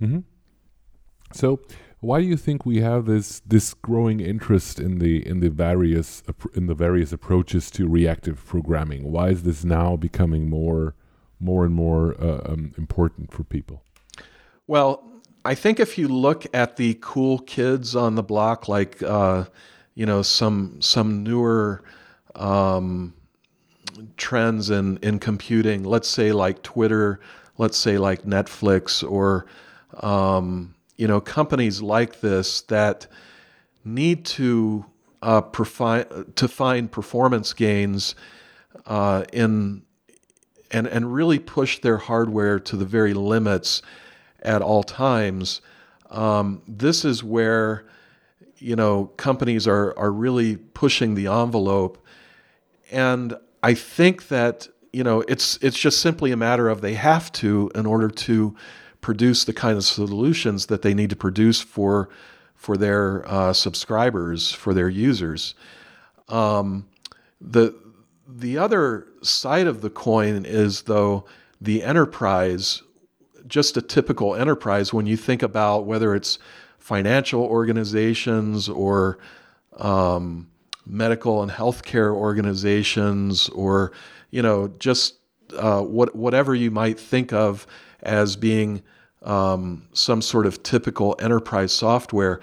[0.00, 0.20] Mm-hmm.
[1.32, 1.60] So,
[2.00, 6.22] why do you think we have this this growing interest in the in the various
[6.54, 9.10] in the various approaches to reactive programming?
[9.10, 10.94] Why is this now becoming more
[11.42, 13.82] more and more uh, um, important for people?
[14.66, 15.04] Well,
[15.44, 19.46] I think if you look at the cool kids on the block, like uh,
[19.94, 21.82] you know some some newer
[22.34, 23.14] um,
[24.16, 25.82] trends in in computing.
[25.82, 27.20] Let's say like Twitter.
[27.58, 29.46] Let's say like Netflix or
[30.00, 33.08] um, you know companies like this that
[33.84, 34.86] need to
[35.22, 38.14] uh, profi- to find performance gains
[38.86, 39.82] uh, in
[40.72, 43.82] and and really push their hardware to the very limits
[44.42, 45.60] at all times.
[46.10, 47.86] Um, this is where
[48.58, 52.04] you know companies are are really pushing the envelope,
[52.90, 57.30] and I think that you know it's it's just simply a matter of they have
[57.32, 58.56] to in order to
[59.00, 62.08] produce the kind of solutions that they need to produce for
[62.54, 65.54] for their uh, subscribers, for their users.
[66.28, 66.86] Um,
[67.40, 67.74] the
[68.38, 71.24] the other side of the coin is though
[71.60, 72.82] the enterprise,
[73.46, 74.92] just a typical enterprise.
[74.92, 76.38] When you think about whether it's
[76.78, 79.18] financial organizations or
[79.78, 80.48] um,
[80.86, 83.92] medical and healthcare organizations, or
[84.30, 85.16] you know just
[85.56, 87.66] uh, what whatever you might think of
[88.02, 88.82] as being
[89.22, 92.40] um, some sort of typical enterprise software.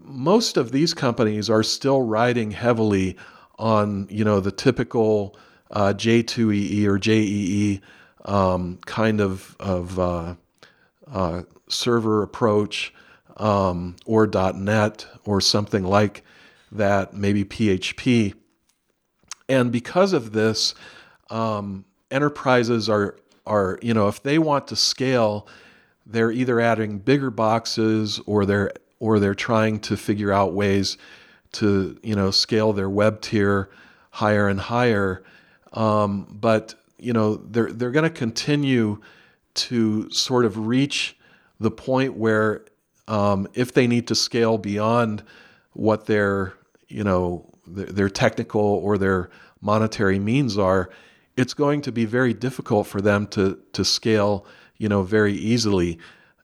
[0.00, 3.16] Most of these companies are still riding heavily
[3.58, 5.36] on you know the typical
[5.70, 7.80] uh, J2EE or JEE
[8.24, 10.34] um, kind of of uh,
[11.10, 12.92] uh, server approach
[13.36, 16.22] um, or .NET or something like
[16.72, 18.34] that, maybe PHP.
[19.48, 20.74] And because of this,
[21.30, 25.46] um, enterprises are are you know if they want to scale
[26.06, 30.96] they're either adding bigger boxes or they're or they're trying to figure out ways
[31.52, 33.68] to you know scale their web tier
[34.10, 35.22] higher and higher.
[35.72, 39.00] Um, but you know they're they're going to continue
[39.54, 41.16] to sort of reach
[41.58, 42.64] the point where
[43.08, 45.22] um, if they need to scale beyond
[45.72, 46.54] what their
[46.88, 49.30] you know their, their technical or their
[49.60, 50.90] monetary means are,
[51.36, 54.46] it's going to be very difficult for them to to scale
[54.78, 55.98] you know, very easily.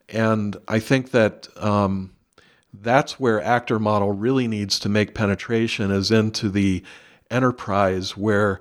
[0.09, 2.12] And I think that um,
[2.73, 6.83] that's where actor model really needs to make penetration is into the
[7.31, 8.61] enterprise where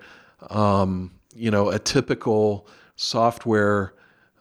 [0.49, 3.93] um, you know a typical software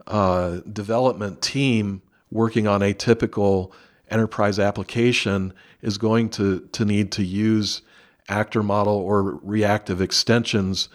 [0.07, 3.73] uh, development team working on a typical
[4.09, 5.53] enterprise application
[5.83, 7.83] is going to to need to use
[8.29, 10.89] actor model or reactive extensions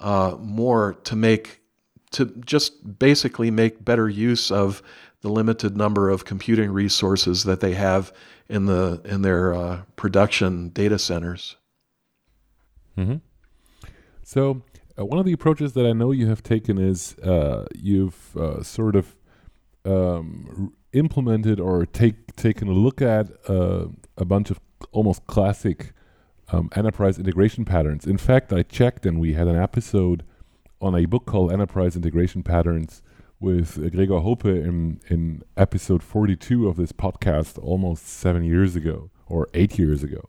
[0.00, 1.60] uh, more to make
[2.12, 4.82] to just basically make better use of
[5.22, 8.12] the limited number of computing resources that they have
[8.48, 11.56] in the in their uh, production data centers.
[12.96, 13.16] Mm-hmm.
[14.22, 14.62] So
[14.98, 18.62] uh, one of the approaches that I know you have taken is uh, you've uh,
[18.62, 19.16] sort of
[19.84, 23.86] um, implemented or take taken a look at uh,
[24.16, 24.60] a bunch of
[24.92, 25.92] almost classic
[26.50, 28.06] um, enterprise integration patterns.
[28.06, 30.24] In fact, I checked and we had an episode
[30.80, 33.02] on a book called Enterprise Integration Patterns
[33.40, 39.48] with Gregor Hohpe in, in episode 42 of this podcast almost seven years ago or
[39.54, 40.28] eight years ago.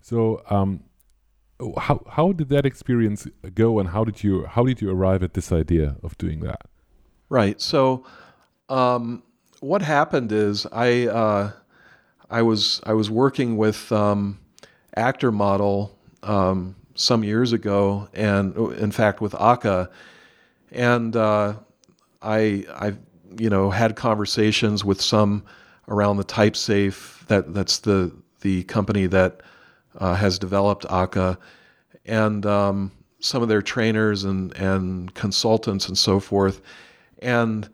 [0.00, 0.82] So, um,
[1.78, 5.34] how how did that experience go, and how did you how did you arrive at
[5.34, 6.62] this idea of doing that?
[7.28, 7.60] Right.
[7.60, 8.04] So,
[8.68, 9.22] um,
[9.60, 11.52] what happened is I uh,
[12.28, 14.40] I was I was working with um,
[14.96, 19.88] Actor Model um, some years ago, and in fact with Akka,
[20.72, 21.54] and uh,
[22.22, 22.94] I I
[23.38, 25.44] you know had conversations with some
[25.88, 29.40] around the TypeSafe that that's the the company that
[29.98, 31.38] uh, has developed Akka,
[32.06, 36.60] and um, some of their trainers and and consultants and so forth,
[37.20, 37.68] and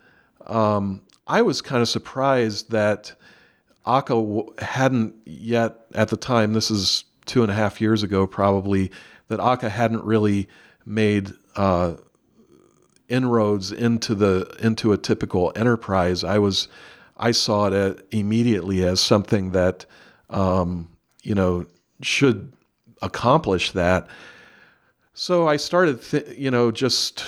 [0.46, 3.14] um, I was kind of surprised that
[3.86, 6.52] Akka hadn't yet at the time.
[6.52, 8.90] This is two and a half years ago, probably,
[9.28, 10.48] that Akka hadn't really
[10.86, 11.94] made uh,
[13.08, 16.24] inroads into the into a typical enterprise.
[16.24, 16.68] I was
[17.16, 19.86] I saw it immediately as something that
[20.30, 20.88] um,
[21.22, 21.66] you know
[22.02, 22.52] should
[23.02, 24.06] accomplish that.
[25.14, 27.24] So I started, th- you know, just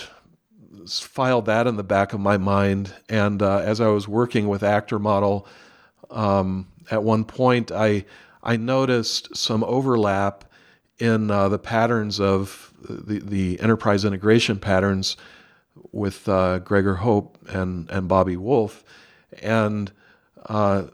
[0.88, 2.94] filed that in the back of my mind.
[3.08, 5.46] And uh, as I was working with Actor Model,
[6.10, 8.04] um, at one point I
[8.42, 10.44] I noticed some overlap
[10.98, 15.16] in uh, the patterns of the, the enterprise integration patterns
[15.92, 18.84] with uh, Gregor Hohpe and, and Bobby Woolf.
[19.42, 19.92] And
[20.46, 20.84] uh,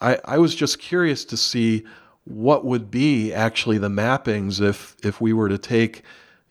[0.00, 1.84] I, I was just curious to see
[2.24, 6.02] what would be actually the mappings if, if we were to take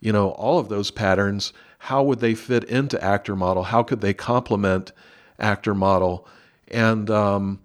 [0.03, 4.01] you know all of those patterns how would they fit into actor model how could
[4.01, 4.91] they complement
[5.39, 6.28] actor model
[6.67, 7.59] and um,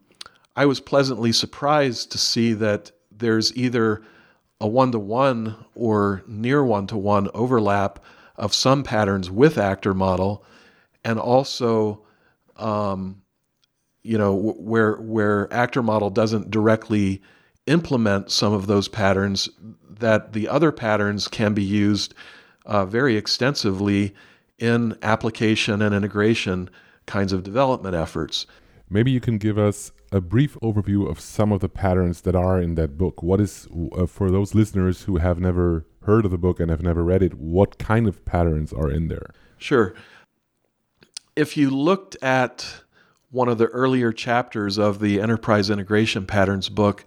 [0.57, 4.01] i was pleasantly surprised to see that there's either
[4.61, 7.99] a one to one or near one to one overlap
[8.39, 10.45] of some patterns with actor model,
[11.05, 12.05] and also
[12.57, 13.23] um,
[14.03, 17.21] you know, where where actor model doesn't directly
[17.67, 19.49] implement some of those patterns,
[19.87, 22.15] that the other patterns can be used
[22.65, 24.15] uh, very extensively
[24.59, 26.71] in application and integration
[27.07, 28.47] kinds of development efforts.
[28.89, 32.61] Maybe you can give us a brief overview of some of the patterns that are
[32.61, 33.23] in that book.
[33.23, 36.83] What is, uh, for those listeners who have never heard of the book and have
[36.83, 39.31] never read it, what kind of patterns are in there?
[39.59, 39.95] Sure.
[41.37, 42.83] If you looked at
[43.31, 47.05] one of the earlier chapters of the Enterprise Integration Patterns book,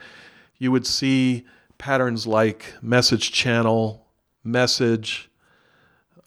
[0.59, 1.47] you would see
[1.79, 4.05] patterns like message channel,
[4.43, 5.31] message,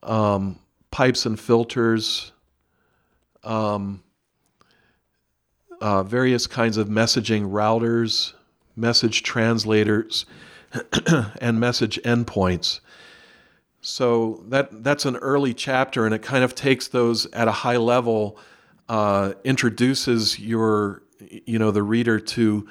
[0.03, 0.59] um,
[0.91, 2.33] pipes and filters,
[3.45, 4.03] um,
[5.81, 8.33] uh, various kinds of messaging routers,
[8.75, 10.27] message translators,
[11.41, 12.81] and message endpoints.
[13.81, 17.77] So that that's an early chapter, and it kind of takes those at a high
[17.77, 18.39] level,
[18.89, 22.67] uh, introduces your you know the reader to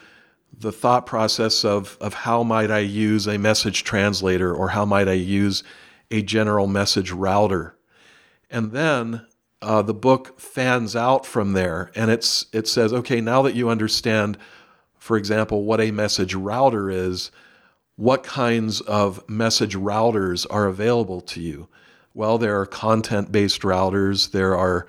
[0.57, 5.07] the thought process of of how might I use a message translator or how might
[5.07, 5.63] I use
[6.09, 7.77] a general message router,
[8.49, 9.25] and then
[9.61, 13.69] uh, the book fans out from there, and it's it says okay now that you
[13.69, 14.37] understand,
[14.97, 17.29] for example, what a message router is
[17.95, 21.67] what kinds of message routers are available to you?
[22.13, 24.87] Well, there are content based routers, there are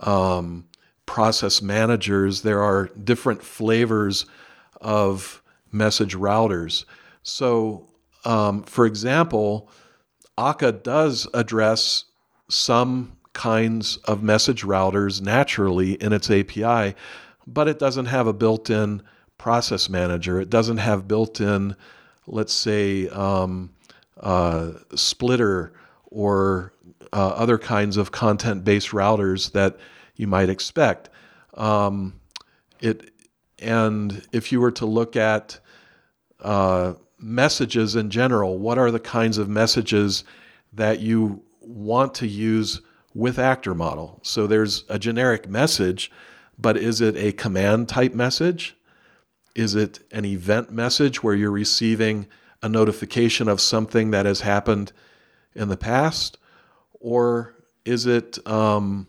[0.00, 0.66] um,
[1.06, 4.26] process managers, there are different flavors
[4.80, 6.84] of message routers.
[7.22, 7.88] So,
[8.24, 9.70] um, for example,
[10.38, 12.04] Akka does address
[12.48, 16.94] some kinds of message routers naturally in its API,
[17.46, 19.02] but it doesn't have a built in
[19.38, 20.40] process manager.
[20.40, 21.76] It doesn't have built in
[22.26, 23.70] let's say, um,
[24.20, 25.72] uh, Splitter
[26.06, 26.72] or
[27.12, 29.76] uh, other kinds of content based routers that
[30.16, 31.10] you might expect.
[31.54, 32.14] Um,
[32.80, 33.10] it,
[33.58, 35.60] and if you were to look at
[36.40, 40.24] uh, messages in general, what are the kinds of messages
[40.72, 42.80] that you want to use
[43.14, 44.20] with actor model?
[44.22, 46.10] So there's a generic message,
[46.58, 48.76] but is it a command type message?
[49.54, 52.26] Is it an event message where you're receiving
[52.62, 54.92] a notification of something that has happened
[55.54, 56.38] in the past?
[56.94, 59.06] Or is it, um,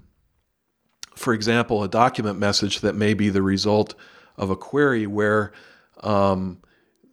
[1.15, 3.95] for example, a document message that may be the result
[4.37, 5.53] of a query where
[6.01, 6.59] um,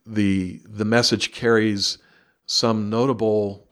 [0.07, 1.99] the, the message carries
[2.47, 3.69] some notable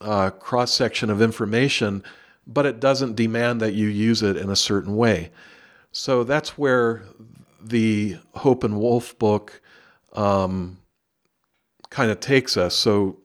[0.00, 2.02] uh, cross section of information,
[2.46, 5.30] but it doesn't demand that you use it in a certain way?
[5.92, 7.02] So that's where
[7.64, 9.60] the Hohpe and Woolf book
[10.12, 10.78] um,
[11.90, 12.74] kind of takes us.
[12.74, 13.18] So,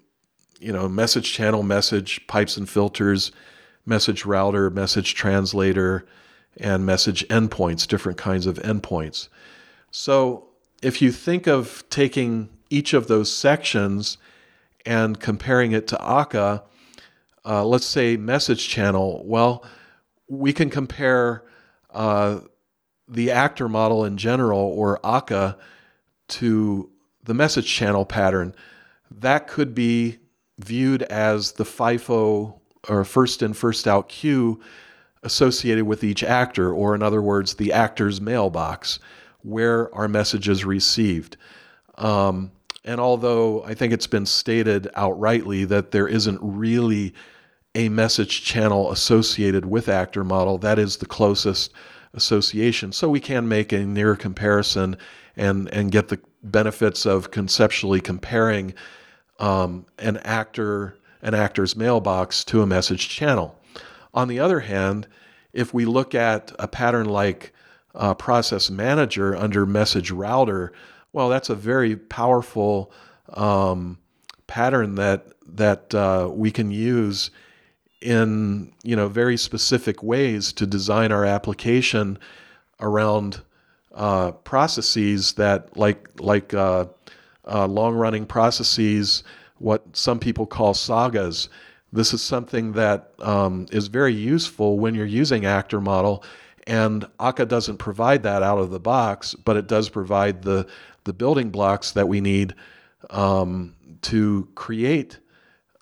[0.60, 3.32] you know, message channel, message pipes and filters,
[3.86, 6.06] message router, message translator,
[6.58, 9.28] and message endpoints, different kinds of endpoints.
[9.92, 10.46] So,
[10.82, 14.18] if you think of taking each of those sections
[14.86, 16.64] and comparing it to Akka,
[17.46, 19.66] uh, let's say message channel, well,
[20.30, 21.44] we can compare
[21.92, 22.40] uh,
[23.10, 25.58] the actor model in general or Akka
[26.30, 26.90] to
[27.24, 28.54] the message channel pattern,
[29.12, 30.20] that could be
[30.60, 34.60] viewed as the FIFO or first in, first out queue
[35.24, 39.00] associated with each actor, or in other words, the actor's mailbox,
[39.42, 41.36] where our messages received.
[41.98, 42.52] Um,
[42.86, 47.14] and although I think it's been stated outrightly that there isn't really
[47.76, 51.74] a message channel associated with actor model, that is the closest
[52.14, 52.92] association.
[52.92, 54.98] So we can make a near comparison
[55.36, 58.74] and and get the benefits of conceptually comparing
[59.40, 63.56] um, an actor an actor's mailbox to a message channel.
[64.14, 65.08] On the other hand,
[65.54, 67.54] if we look at a pattern like
[67.94, 70.72] uh, process manager under message router,
[71.12, 72.92] well, that's a very powerful
[73.34, 73.98] um,
[74.48, 77.32] pattern that that uh, we can use
[78.02, 82.18] in you know very specific ways to design our application
[82.80, 83.42] around
[83.94, 86.86] uh, processes that like like uh,
[87.46, 89.24] uh, long running processes,
[89.58, 91.50] what some people call sagas.
[91.92, 96.24] This is something that um, is very useful when you're using actor model,
[96.68, 100.68] and Akka doesn't provide that out of the box, but it does provide the
[101.06, 102.54] the building blocks that we need
[103.10, 105.20] um, to create,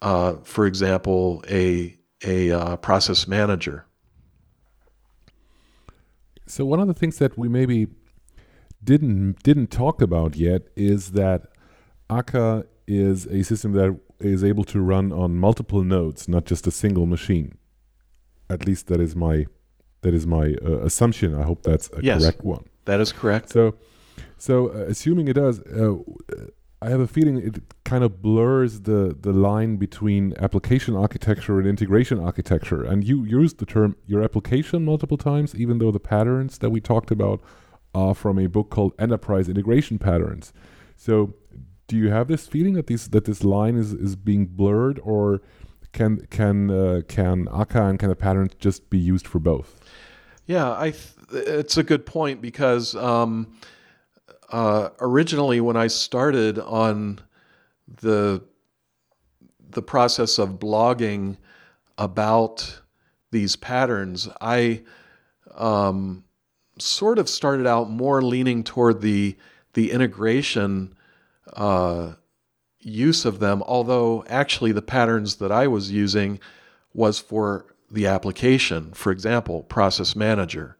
[0.01, 3.86] uh, for example, a a uh, process manager.
[6.45, 7.88] So one of the things that we maybe
[8.84, 11.47] didn't didn't talk about yet is that
[12.09, 16.72] Akka is a system that is able to run on multiple nodes, not just a
[16.72, 17.57] single machine.
[18.49, 19.45] At least that is my
[20.01, 21.36] that is my uh, assumption.
[21.36, 22.22] I hope that's a yes.
[22.22, 22.65] correct one.
[22.86, 23.49] That is correct.
[23.49, 23.76] So,
[24.38, 25.95] so uh, assuming it does, uh,
[26.82, 31.67] I have a feeling it kind of blurs the the line between application architecture and
[31.67, 32.84] integration architecture.
[32.84, 36.80] And you used the term your application multiple times, even though the patterns that we
[36.80, 37.41] talked about
[37.95, 40.53] are from a book called Enterprise Integration Patterns.
[40.95, 41.34] So,
[41.88, 45.41] do you have this feeling that this that this line is is being blurred, or
[45.93, 49.80] can can uh, can akka and can the patterns just be used for both?
[50.45, 50.91] Yeah, I.
[50.91, 52.95] Th- it's a good point because.
[52.95, 53.47] Um,
[54.52, 57.20] uh, originally when I started on
[58.02, 58.43] the
[59.70, 61.38] the process of blogging
[61.98, 62.82] about
[63.32, 64.84] these patterns, I
[65.56, 66.24] um,
[66.80, 69.36] sort of started out more leaning toward the
[69.74, 70.95] the integration
[71.54, 72.14] uh,
[72.80, 73.62] use of them.
[73.64, 76.39] Although actually the patterns that I was using
[76.93, 80.78] was for the application, for example, Process Manager.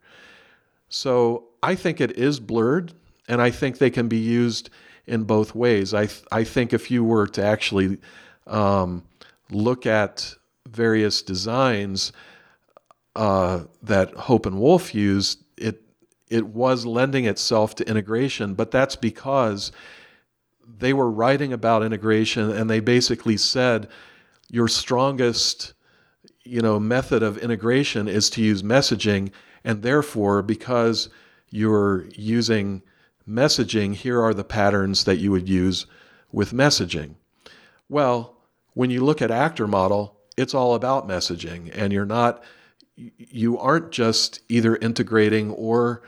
[0.90, 2.94] So I think it is blurred
[3.28, 4.70] and I think they can be used
[5.06, 5.94] in both ways.
[5.94, 7.98] I th- I think if you were to actually
[8.46, 9.04] um,
[9.50, 10.36] look at
[10.68, 12.12] various designs
[13.16, 15.82] uh, that Hohpe and Woolf used, it
[16.30, 19.72] it was lending itself to integration, but that's because
[20.80, 23.88] they were writing about integration and they basically said
[24.50, 25.74] your strongest
[26.44, 29.32] you know method of integration is to use messaging
[29.64, 31.10] and therefore because
[31.50, 32.82] you're using
[33.28, 35.86] messaging, here are the patterns that you would use
[36.32, 37.16] with messaging.
[37.90, 38.38] Well,
[38.74, 42.44] when you look at actor model, it's all about messaging, and you're not
[42.98, 46.02] you aren't just either integrating or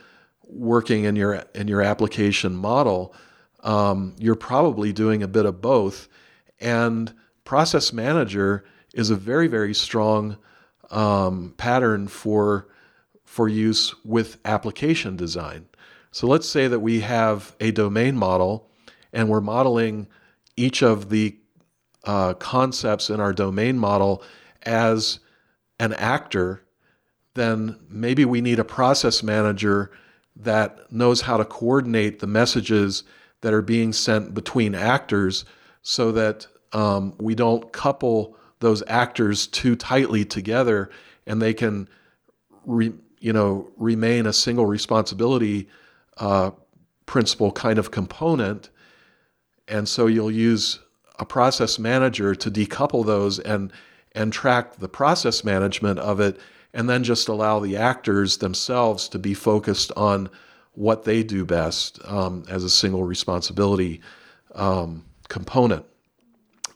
[0.44, 3.14] working in your in your application model.
[3.62, 6.08] Um, you're probably doing a bit of both,
[6.60, 7.14] and
[7.44, 8.64] Process Manager
[8.94, 10.38] is a very very strong
[10.92, 12.68] um, pattern for
[13.24, 15.68] for use with application design.
[16.12, 18.70] So let's say that we have a domain model
[19.14, 20.08] and we're modeling
[20.56, 21.38] each of the
[22.04, 24.24] uh, concepts in our domain model
[24.64, 25.20] as
[25.80, 26.64] an actor,
[27.36, 29.92] then maybe we need a process manager
[30.36, 33.04] that knows how to coordinate the messages
[33.42, 35.46] that are being sent between actors
[35.82, 40.90] so that um, we don't couple those actors too tightly together
[41.26, 41.88] and they can
[42.66, 45.68] re, you know remain a single responsibility
[46.20, 46.52] uh,
[47.06, 48.70] principle kind of component.
[49.68, 50.80] And so you'll use
[51.18, 53.72] a process manager to decouple those and
[54.14, 56.40] and track the process management of it
[56.74, 60.30] and then just allow the actors themselves to be focused on
[60.74, 64.02] what they do best um, as a single responsibility
[64.56, 65.86] um, component.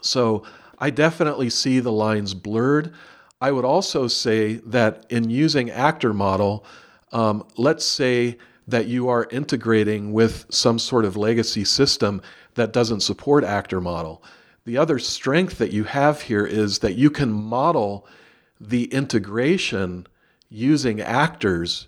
[0.02, 0.44] So
[0.80, 2.94] I definitely see the lines blurred.
[3.40, 6.66] I would also say that in using actor model,
[7.12, 8.38] um, let's say
[8.68, 12.22] that you are integrating with some sort of legacy system
[12.56, 14.24] that doesn't support actor model.
[14.66, 18.08] The other strength that you have here is that you can model
[18.60, 20.08] the integration
[20.50, 21.88] using actors,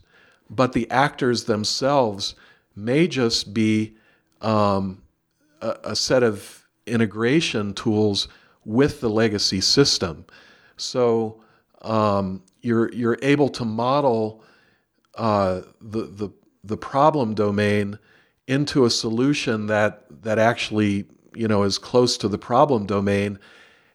[0.50, 2.36] but the actors themselves
[2.76, 3.96] may just be
[4.42, 5.02] um,
[5.62, 8.28] a, a set of integration tools
[8.66, 10.26] with the legacy system.
[10.78, 11.42] So
[11.82, 14.44] um, you're you're able to model
[15.16, 16.30] uh, the the
[16.66, 18.00] the problem domain
[18.48, 23.40] into a solution that that actually you know is close to the problem domain.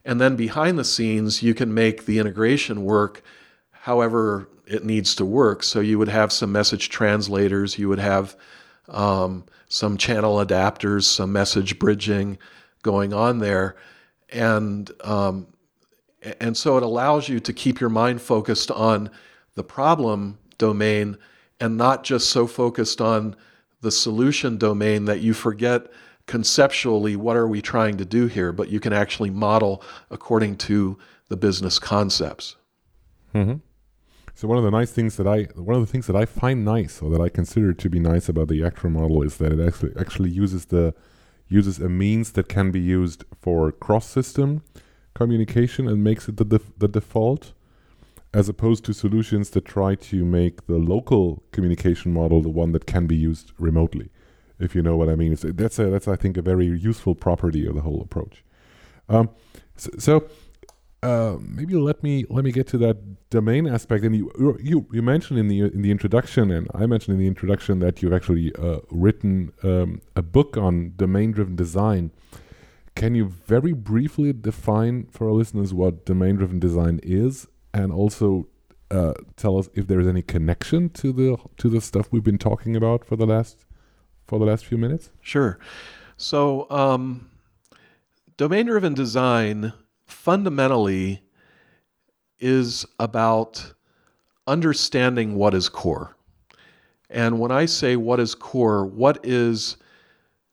[0.04, 3.22] And then behind the scenes you can make the integration work
[3.70, 5.62] however it needs to work.
[5.62, 8.36] So you would have some message translators you would have
[8.88, 12.38] um, some channel adapters some message bridging
[12.82, 13.76] going on there.
[14.30, 15.46] And um,
[16.40, 19.10] and so it allows you to keep your mind focused on
[19.54, 21.16] the problem domain
[21.61, 23.36] and not just so focused on
[23.80, 25.90] the solution domain that you forget
[26.26, 30.98] conceptually what are we trying to do here, but you can actually model according to
[31.28, 32.56] the business concepts.
[33.34, 33.56] Mm-hmm.
[34.34, 36.64] So one of the nice things that I one of the things that I find
[36.64, 39.61] nice or that I consider to be nice about the actor model is that it
[39.61, 40.94] actually actually uses the
[41.48, 44.62] uses a means that can be used for cross system
[45.14, 47.52] communication and makes it the def- the default
[48.32, 52.86] as opposed to solutions that try to make the local communication model the one that
[52.86, 54.10] can be used remotely.
[54.58, 57.66] If you know what I mean, that's a, that's I think a very useful property
[57.66, 58.44] of the whole approach.
[59.08, 59.30] Um,
[59.76, 60.28] so, so
[61.02, 64.04] uh, maybe let me let me get to that domain aspect.
[64.04, 64.30] And you
[64.62, 68.02] you you mentioned in the in the introduction, and I mentioned in the introduction that
[68.02, 72.12] you've actually uh, written um, a book on domain-driven design.
[72.94, 78.46] Can you very briefly define for our listeners what domain-driven design is and also
[78.90, 82.74] uh, tell us if there's any connection to the to the stuff we've been talking
[82.76, 83.64] about for the last
[84.26, 85.10] for the last few minutes?
[85.20, 85.58] Sure.
[86.16, 87.30] So, um,
[88.36, 89.72] domain driven design
[90.06, 91.22] fundamentally
[92.38, 93.72] is about
[94.46, 96.16] understanding what is core.
[97.08, 99.76] And when I say what is core, what is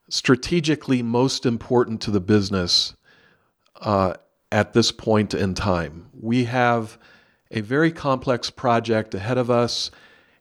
[0.10, 2.96] strategically most important to the business
[3.82, 4.14] uh,
[4.52, 6.10] at this point in time?
[6.20, 6.98] We have
[7.52, 9.92] a very complex project ahead of us,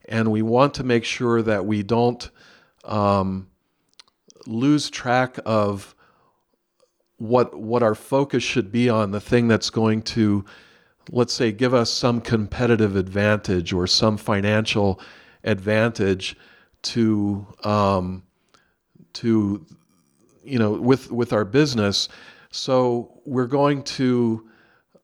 [0.08, 2.30] and we want to make sure that we don't
[2.84, 3.48] um,
[4.46, 5.94] lose track of
[7.18, 10.44] what what our focus should be on the thing that's going to
[11.10, 15.00] let's say give us some competitive advantage or some financial
[15.44, 16.36] advantage
[16.82, 18.22] to um,
[19.12, 19.64] to
[20.44, 22.08] you know with with our business
[22.56, 24.48] so we're going to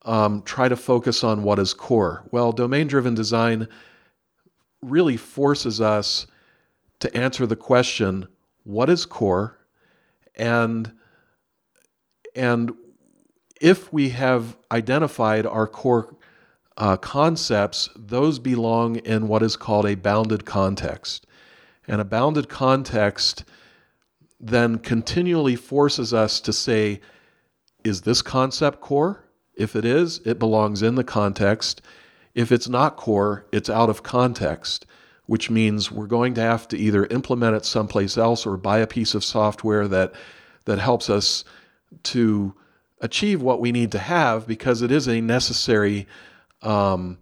[0.05, 3.69] um, try to focus on what is core well domain driven design
[4.81, 6.27] really forces us
[6.99, 8.27] to answer the question
[8.65, 9.59] what is core
[10.37, 10.93] and
[12.35, 12.73] and
[13.61, 16.17] if we have identified our core
[16.77, 21.27] uh, concepts, those belong in what is called a bounded context.
[21.87, 23.45] And a bounded context
[24.41, 27.01] then continually forces us to say,
[27.85, 29.25] is this concept core?
[29.55, 31.83] If it is, it belongs in the context.
[32.35, 34.87] If it's not core, it's out of context,
[35.27, 38.87] which means we're going to have to either implement it someplace else or buy a
[38.87, 40.13] piece of software that
[40.65, 41.45] that helps us
[42.05, 42.55] to
[43.01, 46.07] achieve what we need to have because it is a necessary
[46.63, 47.19] um,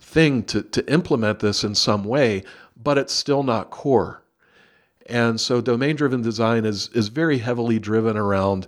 [0.00, 2.44] thing to, to implement this in some way,
[2.80, 4.22] but it's still not core.
[5.06, 8.66] And so domain driven design is, is very heavily driven around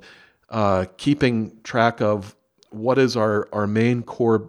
[0.51, 2.34] uh, keeping track of
[2.70, 4.49] what is our, our main core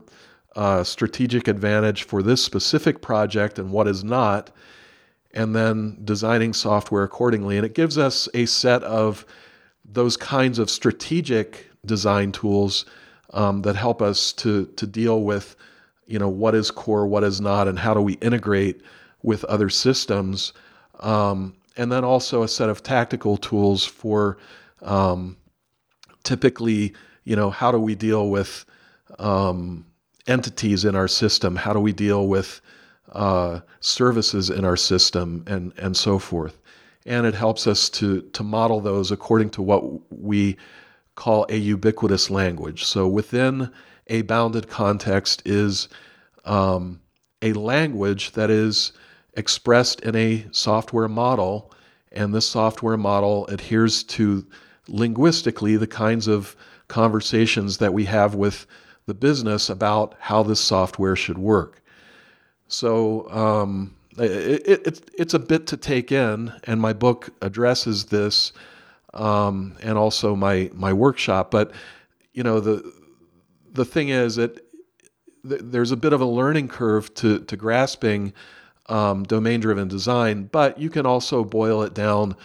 [0.55, 4.51] uh, strategic advantage for this specific project and what is not,
[5.33, 7.57] and then designing software accordingly.
[7.57, 9.25] And it gives us a set of
[9.85, 12.85] those kinds of strategic design tools
[13.33, 15.55] um, that help us to to deal with
[16.05, 18.81] you know what is core, what is not, and how do we integrate
[19.23, 20.53] with other systems,
[21.01, 24.37] um, and then also a set of tactical tools for
[24.81, 25.35] um,
[26.27, 28.65] typically you know how do we deal with
[29.19, 29.85] um,
[30.27, 32.61] entities in our system, how do we deal with
[33.13, 36.59] uh, services in our system, and and so forth.
[37.05, 40.57] And it helps us to, to model those according to what we
[41.15, 42.83] call a ubiquitous language.
[42.83, 43.71] So within
[44.07, 45.87] a bounded context is
[46.43, 46.99] um,
[47.41, 48.91] a language that is
[49.37, 51.71] expressed in a software model,
[52.11, 54.45] and this software model adheres to
[54.87, 56.55] linguistically the kinds of
[56.87, 58.65] conversations that we have with
[59.05, 61.81] the business about how this software should work.
[62.67, 68.51] So, um, it, it, it's a bit to take in, and my book addresses this,
[69.13, 71.51] um, and also my my workshop.
[71.51, 71.71] But
[72.33, 72.91] you know the
[73.71, 74.59] the thing is that
[75.43, 78.33] there's a bit of a learning curve to to grasping
[78.87, 82.35] um, domain driven design, but you can also boil it down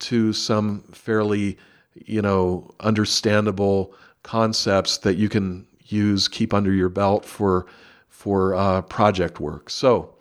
[0.00, 1.58] to some fairly
[2.06, 7.66] you know understandable concepts that you can use keep under your belt for
[8.08, 9.70] for uh, project work.
[9.70, 10.14] So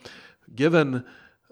[0.55, 1.03] given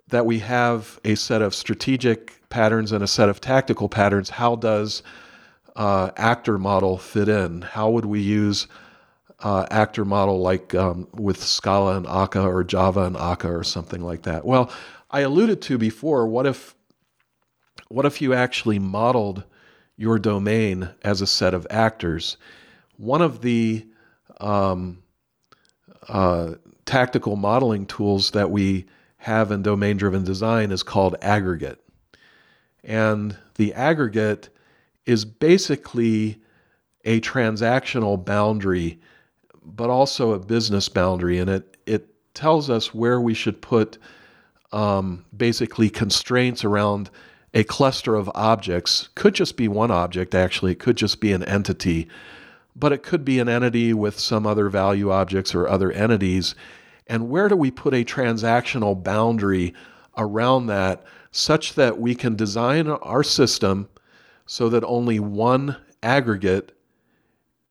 [0.07, 4.55] that we have a set of strategic patterns and a set of tactical patterns, how
[4.55, 5.03] does
[5.75, 7.61] uh, actor model fit in?
[7.61, 8.67] How would we use
[9.41, 14.01] uh, actor model like um, with Scala and Akka or Java and Akka or something
[14.01, 14.45] like that?
[14.45, 14.71] Well,
[15.11, 16.28] I alluded to before.
[16.28, 16.75] What if
[17.89, 19.43] what if you actually modeled
[19.98, 22.38] your domain as a set of actors?
[22.98, 23.86] One of the
[24.39, 25.04] um,
[26.08, 26.54] uh,
[26.86, 28.86] tactical modeling tools that we
[29.18, 31.84] have in domain driven design is called aggregate.
[32.84, 34.50] And the aggregate
[35.06, 36.41] is basically
[37.04, 39.00] a transactional boundary,
[39.64, 41.39] but also a business boundary.
[41.39, 43.98] And it, it tells us where we should put
[44.72, 47.10] um, basically constraints around
[47.58, 49.10] a cluster of objects.
[49.16, 52.08] Could just be one object, actually, it could just be an entity,
[52.76, 56.53] but it could be an entity with some other value objects or other entities.
[57.08, 59.74] And where do we put a transactional boundary
[60.16, 63.89] around that such that we can design our system
[64.45, 66.78] so that only one aggregate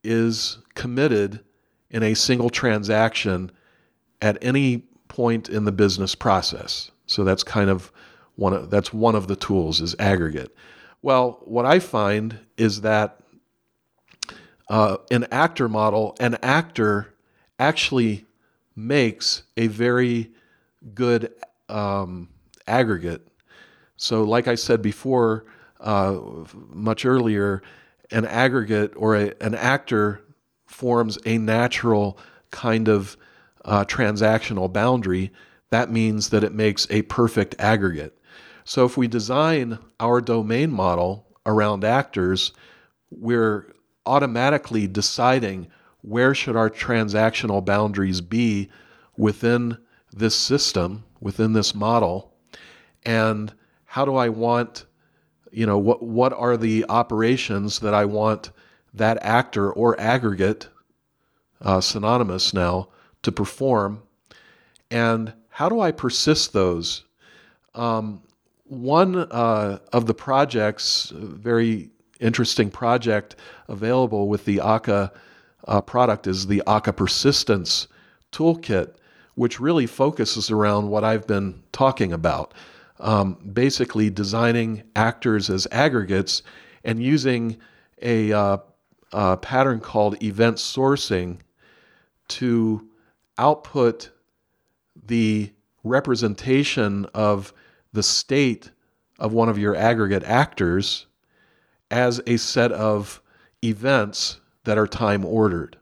[0.03, 1.45] is committed
[1.91, 3.53] in a single transaction
[4.21, 6.91] at any point in the business process.
[7.07, 7.93] So that's kind of
[8.37, 10.55] one of, that's one of the tools is aggregate.
[11.03, 13.21] Well, what I find is that
[14.69, 17.15] uh, an actor model, an actor
[17.59, 18.25] actually
[18.75, 20.33] makes a very
[20.95, 21.33] good
[21.69, 22.29] um,
[22.67, 23.27] aggregate.
[23.97, 25.47] So, like I said before,
[25.81, 26.19] uh,
[26.69, 27.63] much earlier,
[28.11, 30.23] an aggregate or a, an actor
[30.67, 32.19] forms a natural
[32.51, 33.17] kind of
[33.65, 35.33] uh, transactional boundary.
[35.71, 38.19] That means that it makes a perfect aggregate.
[38.69, 42.51] So, if we design our domain model around actors,
[43.13, 43.73] we're
[44.05, 45.69] automatically deciding
[46.03, 48.69] where should our transactional boundaries be
[49.17, 49.79] within
[50.13, 52.35] this system, within this model,
[53.05, 53.55] and
[53.85, 54.85] how do I want,
[55.53, 58.51] you know, what what are the operations that I want
[58.93, 60.67] that actor or aggregate,
[61.61, 62.89] uh, synonymous now,
[63.23, 64.03] to perform,
[64.91, 67.05] and how do I persist those?
[67.73, 68.23] Um,
[68.69, 71.91] one uh, of the projects, very
[72.21, 73.37] interesting project
[73.69, 75.13] available with the Akka
[75.67, 77.89] uh, product is the Akka Persistence
[78.33, 78.95] Toolkit,
[79.35, 82.55] which really focuses around what I've been talking about.
[82.99, 86.43] Um, basically, designing actors as aggregates
[86.83, 87.59] and using
[88.01, 88.59] a, uh,
[89.13, 91.39] a pattern called event sourcing
[92.29, 92.89] to
[93.39, 94.11] output
[95.05, 95.53] the
[95.85, 97.53] representation of
[97.97, 98.71] the state
[99.19, 101.07] of one of your aggregate actors
[101.91, 103.23] as a set of
[103.65, 105.79] events that are time ordered.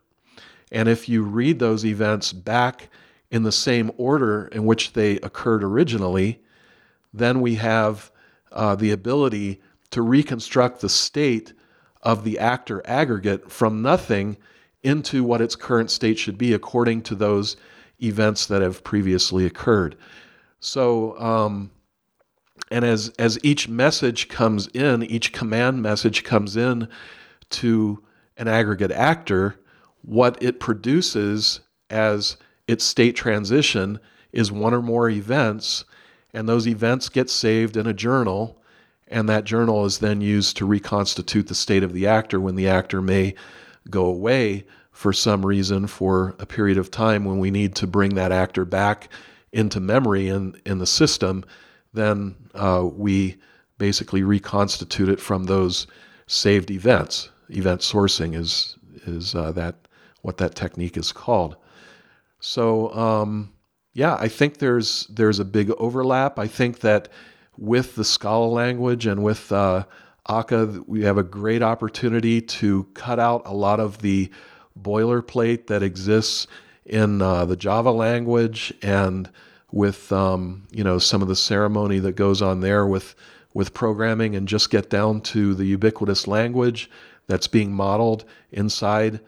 [0.71, 2.89] And if you read those events back
[3.33, 6.41] in the same order in which they occurred originally,
[7.13, 8.13] then we have
[8.53, 9.61] uh, the ability
[9.91, 11.53] to reconstruct the state
[12.03, 14.37] of the actor aggregate from nothing
[14.85, 17.57] into what its current state should be according to those
[18.01, 19.97] events that have previously occurred.
[20.61, 21.73] So, um,
[22.71, 26.89] and as as each message comes in, each command message comes in
[27.51, 28.03] to
[28.37, 29.61] an aggregate actor,
[30.03, 32.37] what it produces as
[32.67, 34.01] its state transition
[34.33, 35.85] is one or more events,
[36.33, 38.61] and those events get saved in a journal,
[39.09, 42.69] and that journal is then used to reconstitute the state of the actor when the
[42.69, 43.35] actor may
[43.91, 48.15] go away for some reason for a period of time when we need to bring
[48.15, 49.09] that actor back
[49.53, 51.45] into memory in, in the system,
[51.95, 53.37] then uh, we
[53.79, 55.87] basically reconstitute it from those
[56.27, 57.31] saved events.
[57.51, 58.77] Event sourcing is
[59.07, 59.77] is uh, that
[60.23, 61.57] what that technique is called.
[62.41, 63.53] So um,
[63.93, 66.39] yeah, I think there's there's a big overlap.
[66.39, 67.09] I think that
[67.57, 69.85] with the Scala language and with uh,
[70.29, 74.31] Akka, we have a great opportunity to cut out a lot of the
[74.81, 76.47] boilerplate that exists
[76.85, 79.31] in uh, the Java language and
[79.75, 83.17] with um, you know some of the ceremony that goes on there with
[83.55, 86.89] with programming and just get down to the ubiquitous language
[87.27, 89.21] that's being modeled inside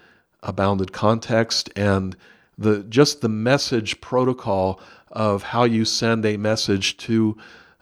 [0.45, 2.17] a bounded context and
[2.57, 4.81] the just the message protocol
[5.11, 7.37] of how you send a message to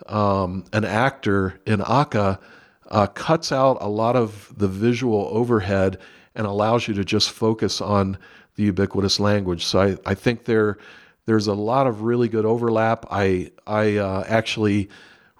[0.07, 2.41] um, an actor in Akka
[2.89, 5.99] uh, cuts out a lot of the visual overhead
[6.35, 8.17] and allows you to just focus on
[8.57, 9.65] the ubiquitous language.
[9.65, 10.79] So I, I think there
[11.27, 13.07] there's a lot of really good overlap.
[13.11, 14.89] I I uh, actually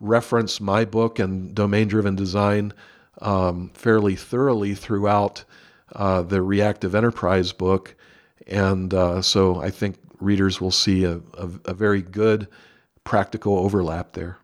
[0.01, 2.73] reference my book and domain driven design
[3.21, 5.45] um, fairly thoroughly throughout
[5.95, 7.95] uh, the Reactive Enterprise book,
[8.47, 12.49] and uh, so I think readers will see a, a, a very good
[13.05, 14.39] practical overlap there.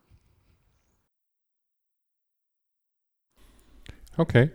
[4.19, 4.51] Okay,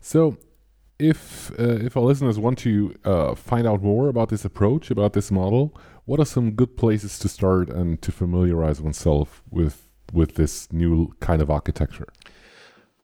[0.00, 0.36] so
[1.02, 5.12] if uh, if our listeners want to uh, find out more about this approach, about
[5.12, 10.36] this model, what are some good places to start and to familiarize oneself with with
[10.36, 12.08] this new kind of architecture?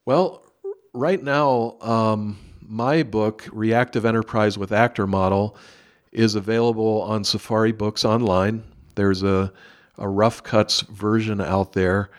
[0.04, 0.44] Well,
[0.92, 5.56] right now, um, my book, Reactive Enterprise with Actor Model,
[6.12, 8.62] is available on Safari Books online.
[8.94, 9.52] There's a,
[9.96, 12.10] a rough cuts version out there.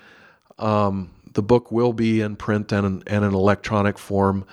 [0.57, 4.45] Um, the book will be in print and, and in electronic form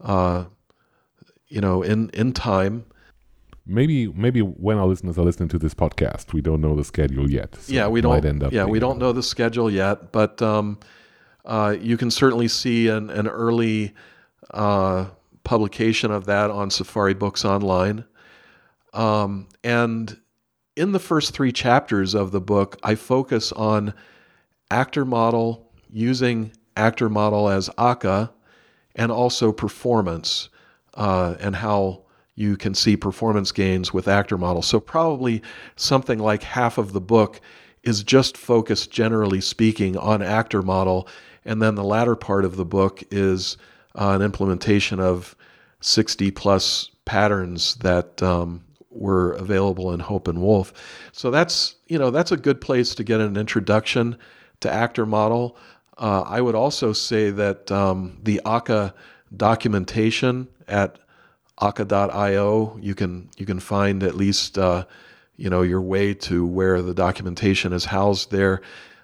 [0.00, 0.44] uh,
[1.50, 2.86] you know, in in time.
[3.66, 7.30] Maybe maybe when our listeners are listening to this podcast, we don't know the schedule
[7.30, 7.56] yet.
[7.56, 8.24] So yeah, we don't.
[8.24, 10.78] end up yeah, we don't know the schedule yet, but um,
[11.44, 13.92] uh, you can certainly see an an early
[14.54, 15.06] uh,
[15.44, 18.04] publication of that on Safari Books Online.
[18.92, 20.18] Um, and
[20.74, 23.94] in the first three chapters of the book, I focus on
[24.70, 28.32] actor model using actor model as Akka
[28.94, 30.48] and also performance
[31.00, 32.02] uh, and how
[32.34, 34.66] you can see performance gains with actor models.
[34.66, 35.42] So, probably
[35.74, 37.40] something like half of the book
[37.82, 41.08] is just focused, generally speaking, on actor model.
[41.46, 43.56] And then the latter part of the book is
[43.94, 45.34] uh, an implementation of
[45.80, 50.74] 60 plus patterns that um, were available in Hohpe and Woolf.
[51.12, 54.18] So that's you know that's a good place to get an introduction
[54.60, 55.56] to actor model.
[55.96, 58.94] Uh, I would also say that um, the Akka
[59.36, 60.98] documentation at
[61.60, 64.84] akka.io you can you can find at least uh,
[65.36, 68.60] you know your way to where the documentation is housed there.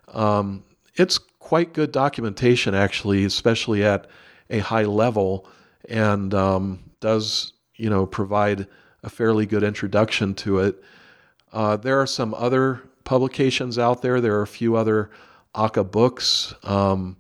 [0.09, 0.65] Um,
[0.95, 4.07] it's quite good documentation actually, especially at
[4.51, 5.49] a high level,
[5.89, 8.67] and um, does you know provide
[9.03, 10.83] a fairly good introduction to it.
[11.53, 14.21] Uh, there are some other publications out there.
[14.21, 15.11] There are a few other
[15.55, 16.55] Akka books.
[16.65, 17.17] Um,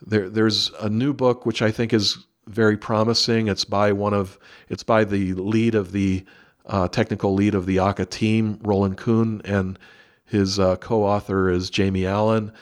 [0.00, 3.48] there, there's a new book which I think is very promising.
[3.48, 4.38] It's by one of
[4.68, 6.24] it's by the lead of the
[6.66, 9.78] uh, technical lead of the Akka team, Roland Kuhn, and
[10.24, 12.52] his uh, co-author is Jamie Allen,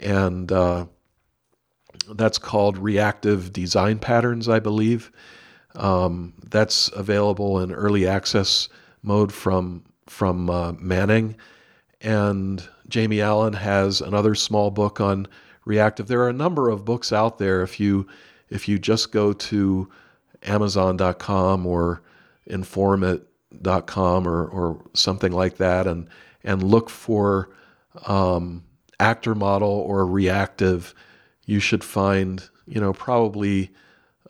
[0.00, 0.86] and uh,
[2.14, 5.10] that's called Reactive Design Patterns, I believe.
[5.74, 8.68] Um, that's available in early access
[9.02, 11.36] mode from from uh, Manning,
[12.00, 15.26] and Jamie Allen has another small book on
[15.64, 16.06] reactive.
[16.06, 17.62] There are a number of books out there.
[17.62, 18.06] If you
[18.48, 19.90] if you just go to
[20.42, 22.02] Amazon.com or
[22.48, 26.08] Informit.com or or something like that, and
[26.42, 27.50] and look for
[28.06, 28.64] um,
[29.00, 30.94] actor model or reactive,
[31.46, 33.70] you should find you know probably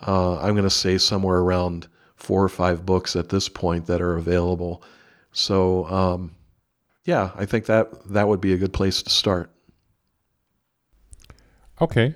[0.06, 4.00] uh, I'm going to say somewhere around four or five books at this point that
[4.00, 4.82] are available.
[5.32, 6.36] So um,
[7.04, 9.50] yeah, I think that that would be a good place to start.
[11.80, 12.14] Okay.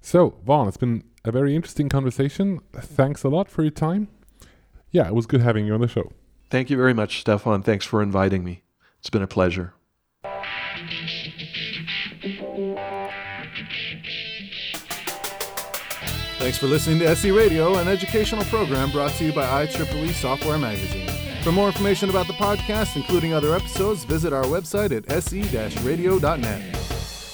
[0.00, 2.60] So, Vaughn, it's been a very interesting conversation.
[2.74, 4.08] Thanks a lot for your time.
[4.90, 6.12] Yeah, it was good having you on the show.
[6.50, 7.62] Thank you very much, Stefan.
[7.62, 8.62] Thanks for inviting me.
[8.98, 9.74] It's been a pleasure.
[16.38, 20.58] Thanks for listening to SE Radio, an educational program brought to you by IEEE Software
[20.58, 21.08] Magazine.
[21.42, 26.81] For more information about the podcast, including other episodes, visit our website at se-radio.net.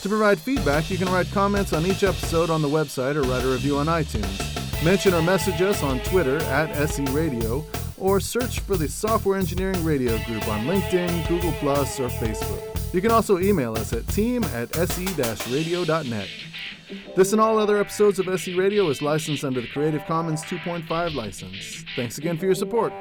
[0.08, 3.44] To provide feedback, you can write comments on each episode on the website or write
[3.44, 4.82] a review on iTunes.
[4.82, 7.62] Mention or message us on Twitter at SE Radio
[7.98, 12.94] or search for the Software Engineering Radio Group on LinkedIn, Google, or Facebook.
[12.94, 16.28] You can also email us at team at se-radio.net.
[17.14, 21.14] This and all other episodes of SE Radio is licensed under the Creative Commons 2.5
[21.14, 21.84] license.
[21.96, 22.94] Thanks again for your support.